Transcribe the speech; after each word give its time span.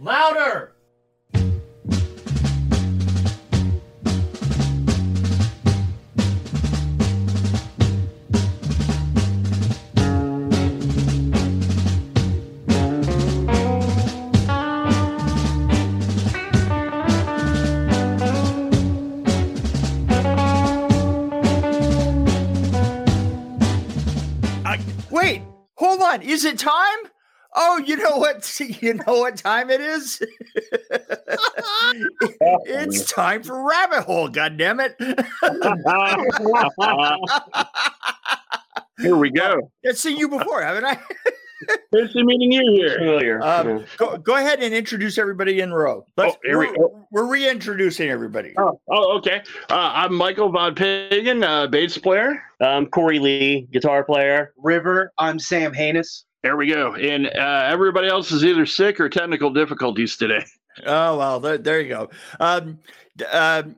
Louder. 0.00 0.74
Wait, 25.10 25.42
hold 25.76 26.02
on. 26.02 26.22
Is 26.22 26.44
it 26.44 26.58
time? 26.58 26.74
Oh, 27.54 27.78
you 27.78 27.96
know 27.96 28.16
what? 28.16 28.50
You 28.80 28.94
know 28.94 29.18
what 29.20 29.36
time 29.36 29.70
it 29.70 29.80
is? 29.80 30.20
it's 32.66 33.12
time 33.12 33.42
for 33.42 33.66
rabbit 33.66 34.02
hole. 34.04 34.28
God 34.28 34.56
damn 34.56 34.80
it! 34.80 34.94
Here 38.98 39.16
we 39.16 39.30
go. 39.30 39.70
I've 39.86 39.98
seen 39.98 40.16
you 40.16 40.28
before, 40.28 40.62
haven't 40.62 40.84
I? 40.84 40.98
Fancy 41.92 42.22
meeting 42.22 42.52
you 42.52 42.72
here. 42.72 42.98
Familiar. 42.98 43.42
Um, 43.42 43.68
Yeah. 43.68 43.78
go, 43.96 44.16
go 44.18 44.36
ahead 44.36 44.62
and 44.62 44.74
introduce 44.74 45.18
everybody 45.18 45.60
in 45.60 45.72
row. 45.72 46.04
Let's, 46.16 46.36
Oh, 46.36 46.38
here 46.44 46.58
we 46.58 46.66
we're, 46.68 46.76
go. 46.76 47.06
we're 47.10 47.26
reintroducing 47.26 48.08
everybody. 48.10 48.54
Oh, 48.58 48.78
oh 48.90 49.16
okay. 49.18 49.42
Uh, 49.70 49.92
I'm 49.94 50.14
Michael 50.14 50.50
Von 50.50 50.74
Pagan, 50.74 51.42
uh, 51.42 51.66
bass 51.66 51.96
player. 51.98 52.42
Um, 52.60 52.86
Corey 52.86 53.18
Lee, 53.18 53.66
guitar 53.72 54.04
player. 54.04 54.52
River. 54.58 55.12
I'm 55.18 55.38
Sam 55.38 55.72
Hanus. 55.72 56.24
There 56.44 56.58
we 56.58 56.66
go. 56.68 56.94
And 56.94 57.26
uh, 57.26 57.68
everybody 57.70 58.06
else 58.06 58.30
is 58.30 58.44
either 58.44 58.66
sick 58.66 59.00
or 59.00 59.08
technical 59.08 59.50
difficulties 59.50 60.16
today. 60.16 60.44
Oh 60.84 61.16
well, 61.16 61.38
there, 61.38 61.56
there 61.56 61.80
you 61.80 61.88
go. 61.88 62.10
Um, 62.40 62.80
d- 63.16 63.24
um, 63.26 63.76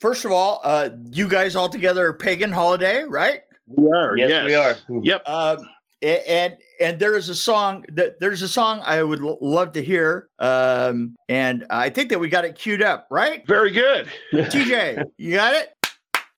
first 0.00 0.24
of 0.24 0.32
all, 0.32 0.62
uh, 0.64 0.88
you 1.10 1.28
guys 1.28 1.54
all 1.54 1.68
together 1.68 2.06
are 2.06 2.14
pagan 2.14 2.50
holiday, 2.50 3.04
right? 3.04 3.42
We 3.66 3.92
are. 3.92 4.16
Yes, 4.16 4.30
Yes, 4.30 4.46
we 4.46 4.54
are. 4.54 5.02
Yep. 5.04 5.28
Um, 5.28 5.68
a- 6.00 6.30
and 6.30 6.56
and 6.80 6.98
there 6.98 7.14
is 7.14 7.28
a 7.28 7.34
song 7.34 7.84
that 7.92 8.20
there's 8.20 8.40
a 8.40 8.48
song 8.48 8.80
I 8.86 9.02
would 9.02 9.20
l- 9.20 9.36
love 9.42 9.72
to 9.72 9.84
hear. 9.84 10.30
Um, 10.38 11.14
and 11.28 11.66
I 11.68 11.90
think 11.90 12.08
that 12.08 12.18
we 12.18 12.30
got 12.30 12.46
it 12.46 12.54
queued 12.54 12.82
up, 12.82 13.06
right? 13.10 13.46
Very 13.46 13.70
good. 13.70 14.08
TJ, 14.32 15.04
you 15.18 15.34
got 15.34 15.52
it? 15.56 15.74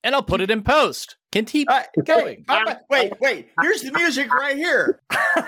and 0.03 0.17
I'll 0.17 0.23
put 0.25 0.41
it 0.41 0.51
in 0.51 0.65
post. 0.65 1.15
Keep 1.45 1.71
uh, 1.71 1.83
okay. 1.99 2.43
Bye-bye. 2.47 2.79
Wait, 2.91 3.13
wait. 3.21 3.49
Here's 3.61 3.83
the 3.83 3.93
music 3.93 4.33
right 4.33 4.57
here. 4.57 5.01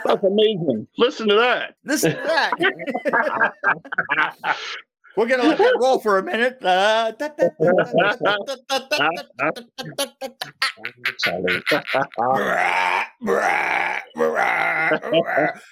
That's 0.05 0.23
amazing. 0.23 0.87
Listen 0.99 1.29
to 1.29 1.35
that. 1.37 1.77
Listen 1.85 2.13
to 2.13 2.23
that. 2.23 2.53
We're 5.17 5.27
gonna 5.27 5.43
let 5.43 5.59
that 5.59 5.77
roll 5.81 5.99
for 5.99 6.19
a 6.19 6.23
minute. 6.23 6.59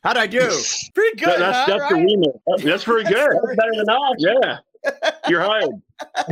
How'd 0.03 0.17
I 0.17 0.27
do? 0.27 0.51
Pretty 0.95 1.17
good. 1.17 1.39
That's, 1.39 1.59
huh? 1.59 1.65
that's 1.69 1.81
right? 1.81 1.91
the 1.91 1.95
remix. 1.95 2.63
That's 2.65 2.83
pretty 2.83 3.09
good. 3.09 3.29
that's 3.31 3.57
better 3.57 3.77
than 3.77 3.89
ours. 3.89 4.17
Yeah. 4.19 4.59
You're 5.29 5.41
hired. 5.43 5.83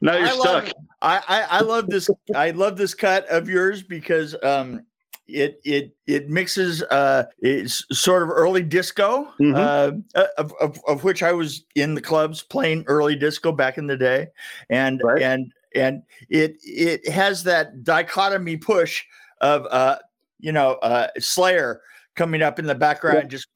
now 0.00 0.16
you're 0.16 0.26
I 0.28 0.32
love, 0.32 0.66
stuck. 0.66 0.74
I, 1.02 1.22
I 1.28 1.46
I 1.50 1.60
love 1.60 1.88
this. 1.88 2.10
I 2.34 2.50
love 2.50 2.76
this 2.76 2.94
cut 2.94 3.26
of 3.28 3.48
yours 3.48 3.82
because 3.82 4.34
um 4.42 4.84
it 5.26 5.60
it 5.64 5.94
it 6.06 6.28
mixes 6.28 6.82
uh 6.82 7.24
it's 7.40 7.84
sort 7.92 8.22
of 8.22 8.28
early 8.30 8.62
disco 8.62 9.32
Mhm. 9.40 10.04
uh, 10.14 10.26
of, 10.36 10.52
of 10.60 10.78
of 10.86 11.04
which 11.04 11.22
I 11.22 11.32
was 11.32 11.64
in 11.74 11.94
the 11.94 12.02
clubs 12.02 12.42
playing 12.42 12.84
early 12.88 13.16
disco 13.16 13.50
back 13.52 13.78
in 13.78 13.86
the 13.86 13.96
day 13.96 14.28
and 14.68 15.00
Right. 15.02 15.22
and 15.22 15.50
and 15.74 16.02
it 16.28 16.56
it 16.62 17.08
has 17.08 17.42
that 17.44 17.84
dichotomy 17.84 18.56
push 18.58 19.02
of 19.40 19.66
uh 19.70 19.96
you 20.40 20.52
know 20.52 20.72
uh 20.82 21.08
Slayer 21.18 21.80
coming 22.16 22.42
up 22.42 22.58
in 22.58 22.66
the 22.66 22.74
background 22.74 23.28
just 23.30 23.48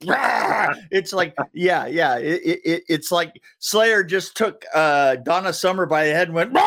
it's 0.91 1.13
like 1.13 1.35
yeah 1.53 1.87
yeah 1.87 2.17
it, 2.19 2.43
it, 2.45 2.61
it- 2.65 2.85
it's 2.89 3.13
like 3.13 3.33
Slayer 3.59 4.03
just 4.03 4.37
took 4.37 4.65
uh 4.75 5.17
Donna 5.17 5.53
Summer 5.53 5.87
by 5.87 6.07
the 6.07 6.13
head 6.15 6.29
and 6.29 6.35
went 6.35 6.53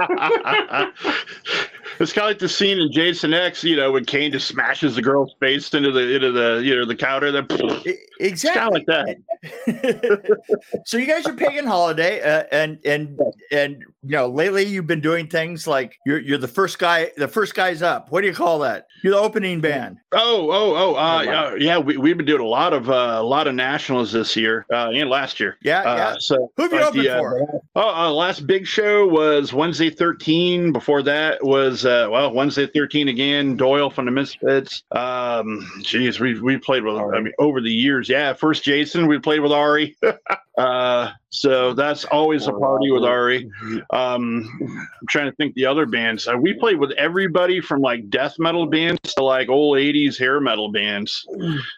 it's 2.00 2.12
kind 2.12 2.24
of 2.26 2.30
like 2.30 2.38
the 2.38 2.48
scene 2.48 2.78
in 2.80 2.90
Jason 2.92 3.32
X, 3.34 3.62
you 3.62 3.76
know, 3.76 3.92
when 3.92 4.04
Kane 4.04 4.32
just 4.32 4.48
smashes 4.48 4.96
the 4.96 5.02
girl's 5.02 5.34
face 5.40 5.72
into 5.74 5.92
the 5.92 6.14
into 6.14 6.32
the 6.32 6.62
you 6.64 6.74
know 6.76 6.84
the 6.84 6.96
counter. 6.96 7.30
Then 7.30 7.46
E- 7.86 7.94
it's 8.18 8.42
kind 8.42 8.74
of 8.76 8.82
exactly 8.82 8.84
like 8.86 8.86
that. 8.86 10.40
so 10.84 10.96
you 10.98 11.06
guys 11.06 11.26
are 11.26 11.32
pagan 11.32 11.66
holiday 11.66 12.20
uh, 12.20 12.44
and 12.52 12.78
and 12.84 13.18
and 13.50 13.76
you 14.02 14.10
know 14.16 14.28
lately 14.28 14.64
you've 14.64 14.86
been 14.86 15.00
doing 15.00 15.26
things 15.26 15.66
like 15.66 15.98
you're 16.06 16.18
you're 16.18 16.38
the 16.38 16.48
first 16.48 16.78
guy 16.78 17.10
the 17.16 17.28
first 17.28 17.54
guy's 17.54 17.82
up 17.82 18.10
what 18.10 18.20
do 18.22 18.26
you 18.26 18.34
call 18.34 18.58
that 18.58 18.86
you're 19.02 19.14
the 19.14 19.18
opening 19.18 19.60
band 19.60 19.96
Oh, 20.12 20.50
oh, 20.50 20.74
oh, 20.74 20.94
uh, 20.94 20.96
Oh, 20.96 20.96
wow. 20.96 21.22
yeah, 21.22 21.54
yeah. 21.56 21.78
We 21.78 21.96
we've 21.96 22.16
been 22.16 22.26
doing 22.26 22.40
a 22.42 22.46
lot 22.46 22.72
of 22.72 22.90
uh, 22.90 23.16
a 23.18 23.22
lot 23.22 23.46
of 23.46 23.54
nationals 23.54 24.12
this 24.12 24.34
year 24.36 24.66
uh, 24.72 24.90
and 24.92 25.08
last 25.08 25.38
year. 25.40 25.56
yeah 25.62 25.80
Uh, 25.82 25.96
yeah 25.96 26.16
so 26.18 26.50
who 26.56 26.64
have 26.64 26.72
you 26.72 26.78
like 26.78 26.86
opened 26.88 27.04
the, 27.06 27.18
for 27.18 27.60
Oh, 27.76 27.94
uh, 27.94 28.10
last 28.12 28.46
big 28.46 28.66
show 28.66 29.06
was 29.06 29.52
Wednesday 29.52 29.88
13. 29.90 30.72
Before 30.72 31.02
that 31.02 31.42
was 31.44 31.84
uh, 31.90 32.08
well 32.10 32.32
Wednesday 32.32 32.66
13 32.66 33.08
again. 33.08 33.56
Doyle 33.56 33.90
from 33.90 34.06
the 34.06 34.10
Misfits. 34.10 34.84
Um, 34.92 35.68
geez, 35.82 36.20
we 36.20 36.40
we 36.40 36.56
played 36.56 36.84
with 36.84 36.96
I 36.96 37.20
mean 37.20 37.32
over 37.38 37.60
the 37.60 37.72
years. 37.72 38.08
Yeah, 38.08 38.32
first 38.32 38.64
Jason 38.64 39.06
we 39.06 39.18
played 39.18 39.40
with 39.40 39.52
Ari. 39.52 39.96
uh, 40.58 41.10
so 41.30 41.74
that's 41.74 42.04
always 42.06 42.46
a 42.46 42.52
party 42.52 42.90
with 42.90 43.04
Ari. 43.04 43.50
Um, 43.90 44.48
I'm 44.60 45.06
trying 45.08 45.30
to 45.30 45.36
think 45.36 45.54
the 45.54 45.66
other 45.66 45.86
bands. 45.86 46.26
Uh, 46.26 46.36
we 46.36 46.54
played 46.54 46.78
with 46.78 46.92
everybody 46.92 47.60
from 47.60 47.80
like 47.80 48.08
death 48.10 48.36
metal 48.38 48.66
bands 48.66 49.14
to 49.14 49.24
like 49.24 49.48
old 49.48 49.78
80s 49.78 50.18
hair 50.18 50.40
metal 50.40 50.70
bands. 50.72 51.26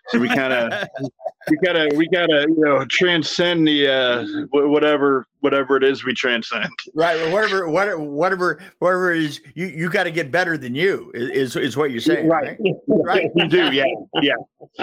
So 0.08 0.18
we 0.18 0.28
kind 0.28 0.52
of 0.52 0.88
we 1.50 1.56
gotta 1.58 1.90
we 1.96 2.08
gotta 2.08 2.46
you 2.48 2.64
know 2.64 2.84
transcend 2.86 3.66
the 3.66 3.88
uh 3.88 4.24
whatever 4.50 5.26
whatever 5.40 5.76
it 5.76 5.82
is 5.82 6.04
we 6.04 6.14
transcend. 6.14 6.70
Right 6.94 7.32
whatever 7.32 7.68
whatever 7.68 8.60
whatever 8.78 9.12
is 9.12 9.40
you 9.54 9.66
you 9.66 9.90
got 9.90 10.04
to 10.04 10.10
get 10.10 10.30
better 10.30 10.56
than 10.56 10.74
you 10.74 11.10
is 11.14 11.56
is 11.56 11.76
what 11.76 11.90
you're 11.90 12.00
saying 12.00 12.28
right. 12.28 12.56
right? 12.86 13.30
We 13.34 13.48
do 13.48 13.72
yeah 13.72 13.84
yeah. 14.22 14.34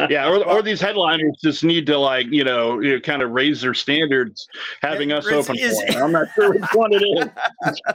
Yeah 0.09 0.29
or, 0.29 0.45
or 0.45 0.61
these 0.61 0.81
headliners 0.81 1.39
just 1.41 1.63
need 1.63 1.85
to 1.87 1.97
like 1.97 2.27
you 2.27 2.43
know, 2.43 2.79
you 2.79 2.93
know 2.93 2.99
kind 2.99 3.21
of 3.21 3.31
raise 3.31 3.61
their 3.61 3.73
standards 3.73 4.47
having 4.81 5.11
us 5.11 5.25
open 5.27 5.57
is- 5.57 5.81
i'm 5.95 6.11
not 6.11 6.27
sure 6.35 6.51
which 6.53 6.73
one 6.73 6.91
it 6.93 7.01
is. 7.01 7.81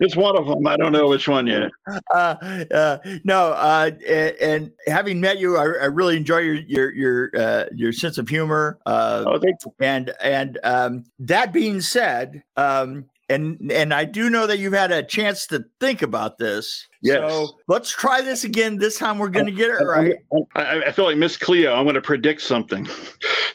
It's 0.00 0.16
one 0.16 0.36
of 0.36 0.46
them 0.46 0.66
i 0.66 0.76
don't 0.76 0.92
know 0.92 1.08
which 1.08 1.28
one 1.28 1.46
yet. 1.46 1.70
Uh, 2.12 2.34
uh, 2.72 2.98
no, 3.22 3.52
uh, 3.52 3.90
and, 4.06 4.36
and 4.40 4.72
having 4.86 5.20
met 5.20 5.38
you, 5.38 5.56
I, 5.56 5.62
I 5.62 5.86
really 5.86 6.16
enjoy 6.38 6.62
your 6.68 6.90
your 6.92 6.94
your 6.94 7.30
uh, 7.36 7.64
your 7.74 7.92
sense 7.92 8.18
of 8.18 8.28
humor. 8.28 8.78
Uh, 8.86 9.24
oh 9.26 9.38
thank 9.38 9.56
you 9.64 9.72
and 9.80 10.12
and 10.22 10.58
um, 10.64 11.04
that 11.18 11.52
being 11.52 11.80
said, 11.80 12.42
um, 12.56 13.06
and 13.28 13.70
and 13.72 13.92
I 13.94 14.04
do 14.04 14.30
know 14.30 14.46
that 14.46 14.58
you've 14.58 14.72
had 14.72 14.92
a 14.92 15.02
chance 15.02 15.46
to 15.48 15.64
think 15.80 16.02
about 16.02 16.38
this. 16.38 16.86
Yes. 17.02 17.30
So 17.30 17.58
let's 17.68 17.90
try 17.90 18.20
this 18.20 18.44
again. 18.44 18.76
This 18.76 18.98
time 18.98 19.18
we're 19.18 19.28
going 19.28 19.46
to 19.46 19.52
get 19.52 19.70
it 19.70 19.84
right. 19.84 20.14
I, 20.54 20.84
I 20.84 20.92
feel 20.92 21.04
like 21.04 21.16
miss 21.16 21.36
cleo 21.36 21.74
i'm 21.74 21.84
going 21.84 21.94
to 21.94 22.00
predict 22.00 22.40
something 22.40 22.86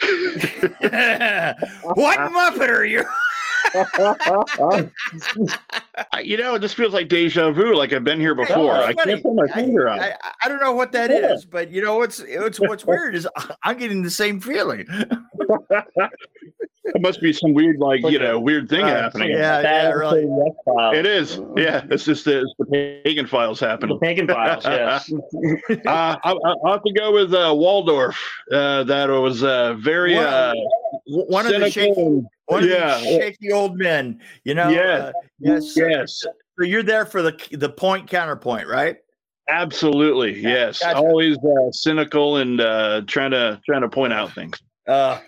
what 1.93 2.19
Muppet 2.19 2.69
are 2.69 2.85
you? 2.85 3.03
I- 3.75 4.89
you 6.23 6.37
know 6.37 6.55
it 6.55 6.59
just 6.59 6.75
feels 6.75 6.93
like 6.93 7.07
deja 7.07 7.51
vu 7.51 7.75
like 7.75 7.93
i've 7.93 8.03
been 8.03 8.19
here 8.19 8.35
before 8.35 8.73
i 8.75 8.93
funny. 8.93 9.13
can't 9.13 9.23
put 9.23 9.35
my 9.35 9.47
finger 9.53 9.89
on 9.89 9.99
it 9.99 10.01
I, 10.01 10.09
I, 10.09 10.31
I 10.45 10.49
don't 10.49 10.59
know 10.59 10.73
what 10.73 10.91
that 10.93 11.11
is, 11.11 11.45
but 11.45 11.69
you 11.71 11.81
know 11.81 11.97
what's 11.97 12.23
what's 12.37 12.59
what's 12.59 12.85
weird 12.85 13.15
is 13.15 13.27
I'm 13.63 13.77
getting 13.77 14.01
the 14.01 14.09
same 14.09 14.39
feeling. 14.39 14.85
it 16.85 17.01
must 17.01 17.21
be 17.21 17.33
some 17.33 17.53
weird 17.53 17.77
like 17.79 18.01
you 18.09 18.19
know 18.19 18.39
weird 18.39 18.69
thing 18.69 18.83
Uh, 18.83 18.87
happening 18.87 19.31
yeah, 19.31 19.61
yeah, 19.61 19.89
really. 19.91 20.25
It 20.97 21.05
is. 21.05 21.39
Yeah, 21.55 21.83
it's 21.89 22.05
just 22.05 22.25
the, 22.25 22.41
it's 22.41 22.53
the 22.57 23.01
pagan 23.03 23.27
files 23.27 23.59
happening. 23.59 23.95
The 23.95 24.05
pagan 24.05 24.27
files, 24.27 24.63
yes. 24.65 25.11
uh, 25.69 26.17
I, 26.23 26.31
I'll 26.31 26.71
have 26.71 26.83
to 26.83 26.93
go 26.93 27.11
with 27.13 27.33
uh, 27.33 27.53
Waldorf. 27.55 28.17
Uh, 28.51 28.83
that 28.85 29.09
was 29.09 29.43
uh, 29.43 29.73
very 29.75 30.17
uh, 30.17 30.53
One 31.05 31.45
of 31.45 31.51
the 31.51 31.69
cynical 31.69 31.95
shaky, 31.95 32.27
and- 32.49 32.55
one 32.55 32.63
of 32.63 32.69
yeah. 32.69 32.97
the 32.99 33.03
shaky 33.03 33.51
old 33.51 33.77
men. 33.77 34.19
You 34.43 34.55
know. 34.55 34.69
Yeah. 34.69 34.81
uh, 34.81 35.11
yes. 35.39 35.73
yes, 35.75 36.23
So 36.57 36.65
you're 36.65 36.83
there 36.83 37.05
for 37.05 37.21
the 37.21 37.37
the 37.51 37.69
point 37.69 38.07
counterpoint, 38.09 38.67
right? 38.67 38.97
absolutely. 39.49 40.39
Yes, 40.39 40.79
gotcha. 40.79 40.97
always 40.99 41.37
uh, 41.37 41.71
cynical 41.71 42.37
and 42.37 42.61
uh, 42.61 43.01
trying 43.07 43.31
to 43.31 43.59
trying 43.65 43.81
to 43.81 43.89
point 43.89 44.13
out 44.13 44.31
things. 44.33 44.59
Uh, 44.87 45.19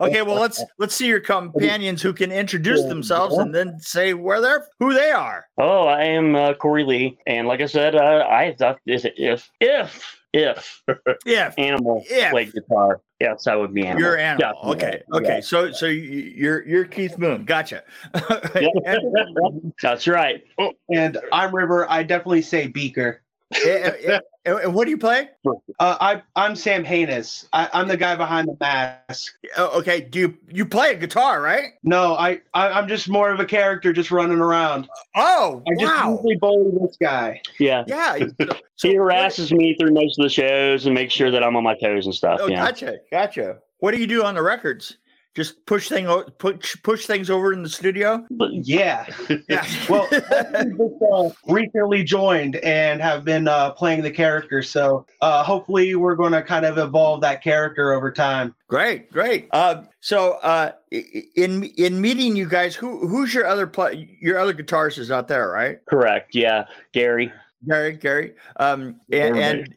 okay, 0.00 0.22
well 0.22 0.40
let's 0.40 0.62
let's 0.78 0.94
see 0.94 1.06
your 1.06 1.20
companions 1.20 2.02
who 2.02 2.12
can 2.12 2.32
introduce 2.32 2.82
themselves 2.84 3.36
and 3.36 3.54
then 3.54 3.78
say 3.78 4.12
where 4.12 4.40
they're 4.40 4.66
who 4.80 4.92
they 4.92 5.10
are. 5.10 5.46
Oh, 5.58 5.86
I 5.86 6.02
am 6.04 6.34
uh, 6.34 6.54
Corey 6.54 6.84
Lee, 6.84 7.18
and 7.26 7.46
like 7.46 7.60
I 7.60 7.66
said, 7.66 7.94
uh, 7.94 8.26
I 8.28 8.56
thought 8.58 8.80
if 8.86 9.04
if 9.60 10.17
if 10.32 10.82
if 10.88 11.16
Yeah, 11.24 11.52
animal 11.58 12.04
If. 12.08 12.30
played 12.30 12.52
guitar, 12.52 13.00
yes, 13.20 13.46
I 13.46 13.56
would 13.56 13.72
be 13.74 13.86
animal. 13.86 14.00
you're 14.02 14.18
animal. 14.18 14.74
Definitely. 14.74 15.02
Okay, 15.12 15.24
okay. 15.26 15.40
So 15.40 15.72
so 15.72 15.86
you- 15.86 16.32
you're 16.36 16.66
you're 16.66 16.84
Keith 16.84 17.16
Moon. 17.18 17.44
Gotcha. 17.44 17.82
That's 19.82 20.06
right. 20.08 20.42
Oh, 20.58 20.72
and 20.92 21.18
I'm 21.32 21.54
River. 21.54 21.90
I 21.90 22.02
definitely 22.02 22.42
say 22.42 22.66
Beaker. 22.66 23.22
And, 23.54 23.94
and- 24.06 24.22
and 24.46 24.72
what 24.74 24.86
do 24.86 24.90
you 24.90 24.96
play? 24.96 25.28
Uh, 25.46 25.52
I, 25.78 26.22
I'm 26.34 26.56
Sam 26.56 26.82
Haynes. 26.82 27.46
I, 27.52 27.68
I'm 27.74 27.86
the 27.86 27.98
guy 27.98 28.16
behind 28.16 28.48
the 28.48 28.56
mask. 28.58 29.34
Oh, 29.58 29.78
okay. 29.80 30.00
Do 30.00 30.18
you 30.20 30.38
you 30.50 30.64
play 30.64 30.92
a 30.92 30.94
guitar, 30.94 31.42
right? 31.42 31.72
No, 31.82 32.14
I, 32.14 32.40
I 32.54 32.68
I'm 32.70 32.88
just 32.88 33.10
more 33.10 33.30
of 33.30 33.40
a 33.40 33.44
character, 33.44 33.92
just 33.92 34.10
running 34.10 34.38
around. 34.38 34.88
Oh, 35.14 35.62
I 35.68 35.74
just 35.78 35.92
wow. 35.94 36.12
usually 36.12 36.36
bully 36.36 36.70
this 36.80 36.96
guy. 36.98 37.42
Yeah. 37.60 37.84
Yeah. 37.86 38.18
So 38.76 38.88
he 38.88 38.98
what- 38.98 39.12
harasses 39.12 39.52
me 39.52 39.76
through 39.78 39.92
most 39.92 40.18
of 40.18 40.22
the 40.22 40.30
shows 40.30 40.86
and 40.86 40.94
makes 40.94 41.12
sure 41.12 41.30
that 41.32 41.42
I'm 41.42 41.54
on 41.56 41.64
my 41.64 41.76
toes 41.76 42.06
and 42.06 42.14
stuff. 42.14 42.38
Oh, 42.40 42.46
yeah. 42.46 42.64
gotcha, 42.64 42.98
gotcha. 43.10 43.58
What 43.80 43.92
do 43.92 44.00
you 44.00 44.06
do 44.06 44.22
on 44.24 44.34
the 44.34 44.42
records? 44.42 44.96
Just 45.34 45.64
push 45.66 45.88
thing 45.88 46.08
o- 46.08 46.24
push 46.38 46.74
push 46.82 47.06
things 47.06 47.30
over 47.30 47.52
in 47.52 47.62
the 47.62 47.68
studio. 47.68 48.26
But 48.30 48.50
Yeah. 48.52 49.06
Yeah. 49.48 49.64
Well, 49.88 50.08
just 50.10 51.02
uh, 51.12 51.30
recently 51.46 52.02
joined 52.02 52.56
and 52.56 53.00
have 53.00 53.24
been 53.24 53.46
uh, 53.46 53.70
playing 53.72 54.02
the 54.02 54.10
character. 54.10 54.62
So 54.62 55.06
uh, 55.20 55.44
hopefully, 55.44 55.94
we're 55.94 56.16
going 56.16 56.32
to 56.32 56.42
kind 56.42 56.66
of 56.66 56.76
evolve 56.78 57.20
that 57.20 57.42
character 57.42 57.92
over 57.92 58.10
time. 58.10 58.54
great, 58.68 59.12
great. 59.12 59.48
Uh, 59.52 59.82
so 60.00 60.32
uh, 60.42 60.72
i- 60.92 61.04
i- 61.14 61.22
in 61.36 61.64
in 61.76 62.00
meeting 62.00 62.34
you 62.34 62.48
guys, 62.48 62.74
who 62.74 63.06
who's 63.06 63.32
your 63.32 63.46
other 63.46 63.66
play 63.66 64.08
your 64.20 64.38
other 64.38 64.52
guitarist 64.54 64.98
is 64.98 65.10
out 65.10 65.28
there, 65.28 65.48
right? 65.50 65.78
correct. 65.86 66.34
Yeah. 66.34 66.64
Gary. 66.92 67.32
Gary, 67.66 67.92
Gary. 67.96 68.34
Um, 68.60 69.00
and, 69.12 69.36
and 69.36 69.68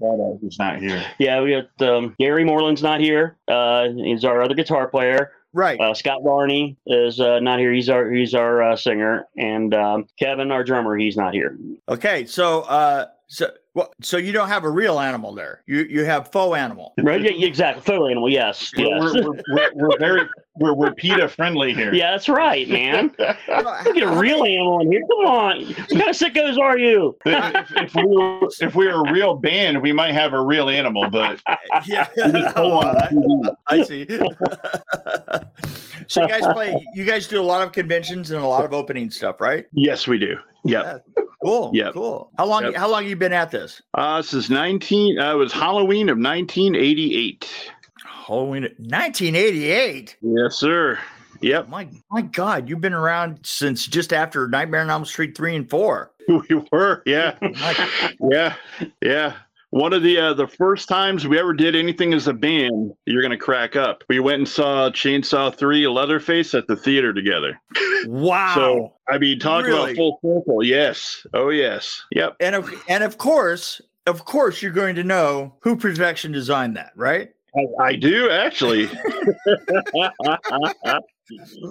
he's 0.42 0.60
not 0.60 0.78
here. 0.80 1.04
Yeah, 1.18 1.42
we 1.42 1.60
got 1.80 1.88
um, 1.90 2.16
Gary 2.20 2.44
Moreland's 2.44 2.84
not 2.84 3.00
here. 3.00 3.38
Uh, 3.48 3.90
he's 3.96 4.24
our 4.24 4.42
other 4.44 4.54
guitar 4.54 4.88
player. 4.88 5.32
Right. 5.54 5.80
Uh, 5.80 5.94
Scott 5.94 6.24
Barney 6.24 6.78
is 6.86 7.20
uh, 7.20 7.40
not 7.40 7.60
here. 7.60 7.74
He's 7.74 7.90
our 7.90 8.10
he's 8.12 8.34
our 8.34 8.62
uh, 8.62 8.76
singer, 8.76 9.28
and 9.38 9.74
um, 9.74 10.06
Kevin, 10.20 10.52
our 10.52 10.64
drummer, 10.64 10.98
he's 10.98 11.18
not 11.18 11.34
here. 11.34 11.58
Okay. 11.90 12.26
So 12.26 12.62
uh, 12.62 13.08
so 13.32 13.50
well, 13.74 13.90
so 14.02 14.18
you 14.18 14.34
don't 14.34 14.50
have 14.50 14.66
a 14.66 14.70
real 14.70 15.00
animal 15.00 15.34
there. 15.34 15.64
You 15.66 15.84
you 15.90 16.04
have 16.04 16.30
faux 16.34 16.58
animal. 16.58 16.94
Right? 17.02 17.22
Yeah, 17.22 17.48
exactly. 17.48 17.82
Faux 17.82 18.12
animal. 18.12 18.30
Yes. 18.30 18.74
We're, 18.76 18.88
Yes. 18.88 19.14
we're, 19.14 19.32
we're, 19.32 19.70
we're, 19.74 19.98
very 20.00 20.30
we're, 20.58 20.74
we're 20.74 20.94
PETA 20.94 21.30
friendly 21.30 21.74
here. 21.74 21.94
yeah, 21.94 22.12
that's 22.12 22.28
right, 22.28 22.68
man. 22.68 23.16
Look 23.18 23.98
at 23.98 24.04
a 24.04 24.20
real 24.20 24.44
animal 24.44 24.82
in 24.82 24.92
here. 24.92 25.02
Come 25.10 25.26
on. 25.26 25.66
What 25.66 25.90
kind 25.90 26.02
of 26.02 26.16
sickos 26.18 26.60
are 26.60 26.78
you? 26.78 27.16
if, 27.26 27.72
if 27.78 27.96
we 27.96 28.06
were 28.06 28.50
if 28.60 28.76
we 28.76 28.88
were 28.88 29.08
a 29.08 29.14
real 29.14 29.36
band, 29.36 29.82
we 29.82 29.94
might 29.94 30.12
have 30.12 30.34
a 30.34 30.42
real 30.42 30.68
animal, 30.68 31.10
but 31.10 31.42
yeah. 31.86 32.10
Oh, 32.58 32.82
I, 32.82 33.10
I 33.80 33.84
see. 33.84 34.06
So 36.12 36.22
you 36.24 36.28
guys 36.28 36.54
play. 36.54 36.88
You 36.94 37.06
guys 37.06 37.28
do 37.28 37.42
a 37.42 37.44
lot 37.44 37.66
of 37.66 37.72
conventions 37.72 38.32
and 38.32 38.44
a 38.44 38.48
lot 38.48 38.66
of 38.66 38.74
opening 38.74 39.10
stuff, 39.10 39.40
right? 39.40 39.66
yes, 39.74 40.08
we 40.08 40.18
do. 40.18 40.36
Yep. 40.64 41.06
Yeah. 41.16 41.24
Cool. 41.44 41.72
Yeah. 41.74 41.92
Cool. 41.92 42.32
How 42.38 42.46
long? 42.46 42.64
Yep. 42.64 42.76
How 42.76 42.88
long 42.90 43.06
you 43.06 43.16
been 43.16 43.34
at 43.34 43.50
this? 43.50 43.82
Uh, 43.94 44.22
since 44.22 44.50
nineteen. 44.50 45.18
Uh, 45.20 45.34
it 45.34 45.38
was 45.38 45.52
Halloween 45.52 46.10
of 46.10 46.18
nineteen 46.18 46.76
eighty 46.76 47.16
eight. 47.16 47.50
Halloween, 48.06 48.64
1988. 48.78 50.18
Yes, 50.22 50.56
sir. 50.56 51.00
Yep. 51.42 51.70
My 51.70 51.88
my 52.12 52.22
God, 52.22 52.70
you've 52.70 52.82
been 52.82 52.94
around 52.94 53.40
since 53.44 53.88
just 53.88 54.14
after 54.14 54.48
Nightmare 54.48 54.82
on 54.82 54.90
Elm 54.90 55.06
Street 55.06 55.36
three 55.36 55.56
and 55.56 55.70
four. 55.70 56.12
We 56.28 56.62
were. 56.72 57.02
Yeah. 57.06 57.36
Yeah. 58.22 58.56
Yeah. 59.02 59.34
One 59.72 59.94
of 59.94 60.04
the 60.04 60.18
uh, 60.18 60.34
the 60.34 60.48
first 60.48 60.90
times 60.90 61.26
we 61.28 61.40
ever 61.40 61.54
did 61.54 61.76
anything 61.78 62.14
as 62.14 62.28
a 62.28 62.34
band, 62.34 62.92
you're 63.06 63.22
gonna 63.22 63.38
crack 63.38 63.76
up. 63.78 64.04
We 64.10 64.20
went 64.20 64.40
and 64.40 64.48
saw 64.48 64.90
Chainsaw 64.90 65.56
Three, 65.56 65.88
Leatherface 65.88 66.54
at 66.54 66.68
the 66.68 66.76
theater 66.76 67.14
together. 67.14 67.60
wow. 68.06 68.54
So 68.54 68.94
I 69.10 69.18
mean, 69.18 69.40
talk 69.40 69.64
Really? 69.66 69.92
about 69.94 69.96
full 69.96 70.20
circle. 70.24 70.64
Yes. 70.64 71.26
Oh 71.34 71.50
yes. 71.50 72.04
Yep. 72.12 72.36
and 72.42 72.56
of 72.56 72.84
and 72.90 73.02
of 73.04 73.18
course, 73.18 73.80
of 74.08 74.26
course, 74.26 74.62
you're 74.62 74.72
going 74.74 74.96
to 74.96 75.04
know 75.06 75.56
who 75.62 75.78
Perfection 75.78 76.32
designed 76.34 76.76
that, 76.76 76.92
right? 76.98 77.30
I, 77.56 77.84
I 77.84 77.96
do 77.96 78.30
actually. 78.30 78.90
I 79.98 80.10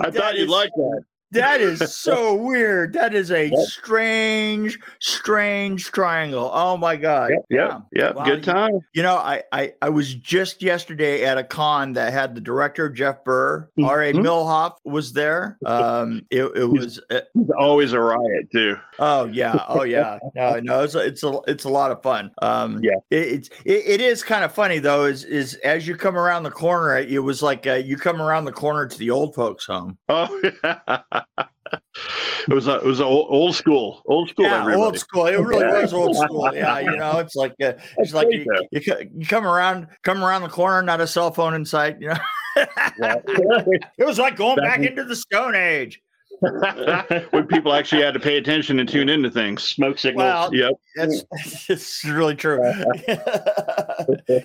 That 0.00 0.14
thought 0.14 0.36
you'd 0.38 0.44
is- 0.44 0.48
like 0.48 0.70
that. 0.74 1.02
That 1.32 1.60
is 1.60 1.78
so 1.94 2.34
weird. 2.34 2.92
That 2.94 3.14
is 3.14 3.30
a 3.30 3.50
strange, 3.66 4.78
strange 4.98 5.90
triangle. 5.92 6.50
Oh 6.52 6.76
my 6.76 6.96
God. 6.96 7.30
Yep. 7.30 7.44
Yep. 7.50 7.58
Yeah. 7.60 7.80
Yep. 8.06 8.14
Wow, 8.16 8.24
Good 8.24 8.42
time. 8.44 8.80
You 8.94 9.02
know, 9.02 9.16
I, 9.16 9.42
I 9.52 9.72
I 9.82 9.88
was 9.90 10.14
just 10.14 10.62
yesterday 10.62 11.24
at 11.24 11.38
a 11.38 11.44
con 11.44 11.92
that 11.94 12.12
had 12.12 12.34
the 12.34 12.40
director 12.40 12.88
Jeff 12.88 13.24
Burr, 13.24 13.68
Mhm. 13.78 13.86
R.A. 13.86 14.12
Mihailoff 14.12 14.76
was 14.84 15.12
there. 15.12 15.58
Um, 15.66 16.22
it, 16.30 16.44
it 16.56 16.64
was 16.68 16.98
uh, 17.10 17.20
It's 17.34 17.50
always 17.58 17.92
a 17.92 18.00
riot 18.00 18.50
too. 18.52 18.76
oh 18.98 19.24
yeah, 19.26 19.64
oh 19.68 19.82
yeah, 19.84 20.18
no, 20.34 20.58
no, 20.60 20.82
it's 20.82 20.94
a, 20.94 20.98
it's 21.00 21.22
a 21.22 21.38
it's 21.46 21.64
a 21.64 21.68
lot 21.70 21.90
of 21.90 22.02
fun. 22.02 22.30
Um, 22.42 22.80
Yeah. 22.82 22.96
it, 23.10 23.28
it's 23.28 23.48
it, 23.64 23.82
it 23.86 24.00
is 24.00 24.22
kind 24.22 24.44
of 24.44 24.52
funny 24.52 24.78
though. 24.78 25.04
Is 25.04 25.24
is 25.24 25.54
as 25.56 25.86
you 25.86 25.96
come 25.96 26.16
around 26.16 26.42
the 26.42 26.50
corner, 26.50 26.98
it 26.98 27.22
was 27.22 27.42
like 27.42 27.66
uh, 27.66 27.74
you 27.74 27.96
come 27.96 28.20
around 28.20 28.44
the 28.46 28.52
corner 28.52 28.86
to 28.86 28.98
the 28.98 29.10
old 29.10 29.34
folks' 29.34 29.66
home. 29.66 29.96
Oh, 30.08 30.40
it 31.72 32.54
was 32.54 32.66
a, 32.68 32.76
it 32.76 32.84
was 32.84 33.00
a 33.00 33.04
old, 33.04 33.26
old 33.30 33.54
school, 33.54 34.02
old 34.06 34.28
school. 34.28 34.46
yeah, 34.46 34.60
everybody. 34.60 34.82
old 34.82 34.98
school. 34.98 35.26
It 35.26 35.36
really 35.36 35.64
was 35.64 35.92
old 35.92 36.16
school. 36.16 36.50
Yeah, 36.54 36.78
you 36.80 36.96
know, 36.96 37.18
it's 37.18 37.34
like 37.34 37.52
uh, 37.62 37.72
it's 37.98 38.14
like 38.14 38.28
you, 38.30 38.44
you, 38.72 38.80
you 39.16 39.26
come 39.26 39.46
around 39.46 39.88
come 40.02 40.24
around 40.24 40.42
the 40.42 40.48
corner, 40.48 40.82
not 40.82 41.00
a 41.00 41.06
cell 41.06 41.30
phone 41.30 41.54
in 41.54 41.64
sight. 41.64 42.00
You 42.00 42.08
know, 42.08 42.16
it 42.56 44.04
was 44.04 44.18
like 44.18 44.36
going 44.36 44.56
Back 44.56 44.80
back 44.80 44.88
into 44.88 45.04
the 45.04 45.16
Stone 45.16 45.54
Age. 45.54 46.00
when 47.30 47.46
people 47.46 47.74
actually 47.74 48.02
had 48.02 48.14
to 48.14 48.20
pay 48.20 48.38
attention 48.38 48.80
and 48.80 48.88
tune 48.88 49.10
into 49.10 49.30
things. 49.30 49.62
Smoke 49.62 49.98
signals. 49.98 50.50
Well, 50.50 50.54
Yep. 50.54 50.72
That's 50.96 51.24
it's 51.68 52.04
really 52.04 52.34
true. 52.34 52.60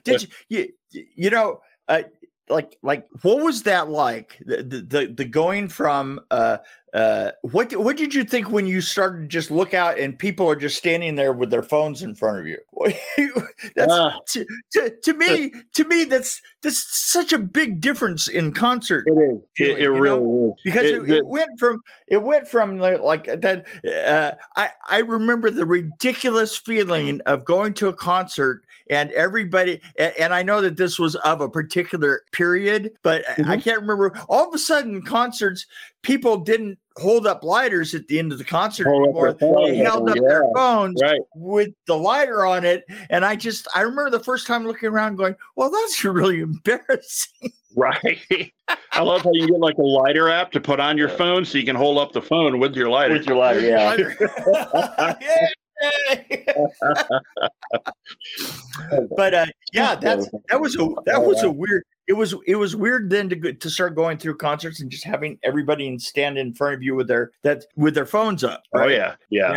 Did 0.04 0.24
you, 0.24 0.28
you 0.50 0.74
you 1.16 1.30
know 1.30 1.62
uh, 1.88 2.02
like 2.50 2.78
like 2.84 3.08
what 3.22 3.44
was 3.44 3.64
that 3.64 3.90
like 3.90 4.38
the 4.46 4.62
the 4.64 5.14
the, 5.16 5.26
going 5.26 5.68
from 5.68 6.20
uh 6.30 6.58
uh 6.94 7.32
what 7.42 7.76
what 7.76 7.98
did 7.98 8.14
you 8.14 8.24
think 8.24 8.52
when 8.52 8.68
you 8.68 8.82
started 8.82 9.22
to 9.22 9.28
just 9.28 9.50
look 9.50 9.74
out 9.74 9.98
and 9.98 10.18
people 10.20 10.48
are 10.48 10.56
just 10.56 10.78
standing 10.78 11.16
there 11.16 11.34
with 11.34 11.50
their 11.50 11.64
phones 11.64 12.04
in 12.04 12.14
front 12.14 12.40
of 12.40 12.48
you 12.48 12.58
that's 13.76 13.92
Ah, 13.94 14.20
to, 14.28 14.46
to, 14.74 14.94
to 15.04 15.14
me 15.14 15.52
to 15.74 15.86
me 15.86 16.04
that's 16.06 16.42
that's 16.62 16.86
such 17.12 17.34
a 17.34 17.40
big 17.40 17.82
difference 17.82 18.28
in 18.28 18.54
concert 18.54 19.06
it 19.08 19.12
is. 19.12 19.42
It, 19.58 19.80
it 19.80 19.90
really 19.90 20.20
know? 20.20 20.56
is. 20.56 20.62
because 20.64 20.84
It- 20.86 21.02
it, 21.10 21.18
it 21.18 21.26
went 21.26 21.50
from 21.60 21.82
it 22.08 22.22
went 22.22 22.48
from 22.48 22.78
like 22.78 23.26
that 23.26 23.66
uh, 23.86 24.36
i 24.56 24.70
i 24.88 25.00
remember 25.00 25.50
the 25.50 25.66
ridiculous 25.66 26.56
feeling 26.56 27.22
of 27.26 27.44
going 27.44 27.74
to 27.76 27.88
a 27.88 27.94
concert 27.94 28.65
and 28.90 29.12
everybody 29.12 29.80
and, 29.98 30.14
and 30.20 30.34
i 30.34 30.42
know 30.44 30.62
that 30.62 30.78
this 30.78 30.98
was 31.00 31.16
of 31.18 31.42
a 31.42 31.50
particular 31.50 32.22
period 32.32 32.92
but 33.04 33.24
I- 33.30 33.36
Mm-hmm. 33.36 33.52
i 33.52 33.58
can't 33.58 33.82
remember 33.82 34.14
all 34.30 34.48
of 34.48 34.54
a 34.54 34.58
sudden 34.58 35.02
concerts 35.02 35.66
people 36.04 36.38
didn't 36.38 36.80
hold 36.98 37.28
up 37.28 37.44
lighters 37.44 37.94
at 37.94 38.08
the 38.08 38.18
end 38.18 38.32
of 38.32 38.38
the 38.38 38.46
concert 38.46 38.86
Hold 38.88 39.04
anymore 39.04 39.34
phone, 39.38 39.64
they 39.66 39.76
held 39.78 40.10
up 40.10 40.16
their 40.16 40.44
phones 40.56 41.02
right. 41.02 41.20
with 41.36 41.72
the 41.88 41.98
lighter 41.98 42.46
on 42.46 42.64
it 42.64 42.86
and 43.10 43.26
i 43.26 43.36
just 43.36 43.68
i 43.76 43.82
remember 43.82 44.10
the 44.10 44.24
first 44.24 44.48
time 44.48 44.66
looking 44.66 44.88
around 44.90 45.18
going 45.18 45.36
well 45.58 45.70
that's 45.70 46.04
really 46.06 46.40
embarrassing 46.40 47.52
Right. 47.78 48.54
I 48.94 49.02
love 49.02 49.24
how 49.24 49.32
you 49.34 49.48
get 49.48 49.60
like 49.60 49.78
a 49.78 49.82
lighter 49.82 50.30
app 50.30 50.52
to 50.54 50.62
put 50.62 50.80
on 50.80 50.98
your 50.98 51.10
phone 51.10 51.44
so 51.44 51.58
you 51.58 51.66
can 51.66 51.76
hold 51.76 51.98
up 51.98 52.14
the 52.14 52.22
phone 52.22 52.58
with 52.60 52.74
your 52.74 52.90
lighter. 52.90 53.16
With 53.16 53.28
your 53.28 53.36
lighter, 53.36 53.60
yeah. 53.60 55.16
Yay! 55.22 55.48
but 59.16 59.34
uh, 59.34 59.46
yeah, 59.74 59.96
that's 59.96 60.30
that 60.50 60.60
was 60.60 60.76
a 60.76 60.88
that 61.06 61.24
was 61.24 61.44
a 61.44 61.52
weird. 61.52 61.84
It 62.08 62.14
was 62.14 62.36
it 62.46 62.56
was 62.56 62.76
weird 62.76 63.10
then 63.10 63.30
to 63.30 63.54
to 63.54 63.70
start 63.70 63.96
going 63.96 64.20
through 64.20 64.38
concerts 64.38 64.80
and 64.80 64.92
just 64.92 65.04
having 65.04 65.40
everybody 65.44 65.88
in- 65.88 65.98
stand 65.98 66.38
in 66.38 66.54
front 66.54 66.76
of 66.76 66.84
you 66.84 66.94
with 66.94 67.08
their 67.08 67.32
that 67.42 67.66
with 67.76 67.96
their 67.96 68.06
phones 68.06 68.44
up. 68.44 68.62
Oh 68.74 68.88
yeah, 68.88 69.16
yeah. 69.32 69.48
You 69.48 69.54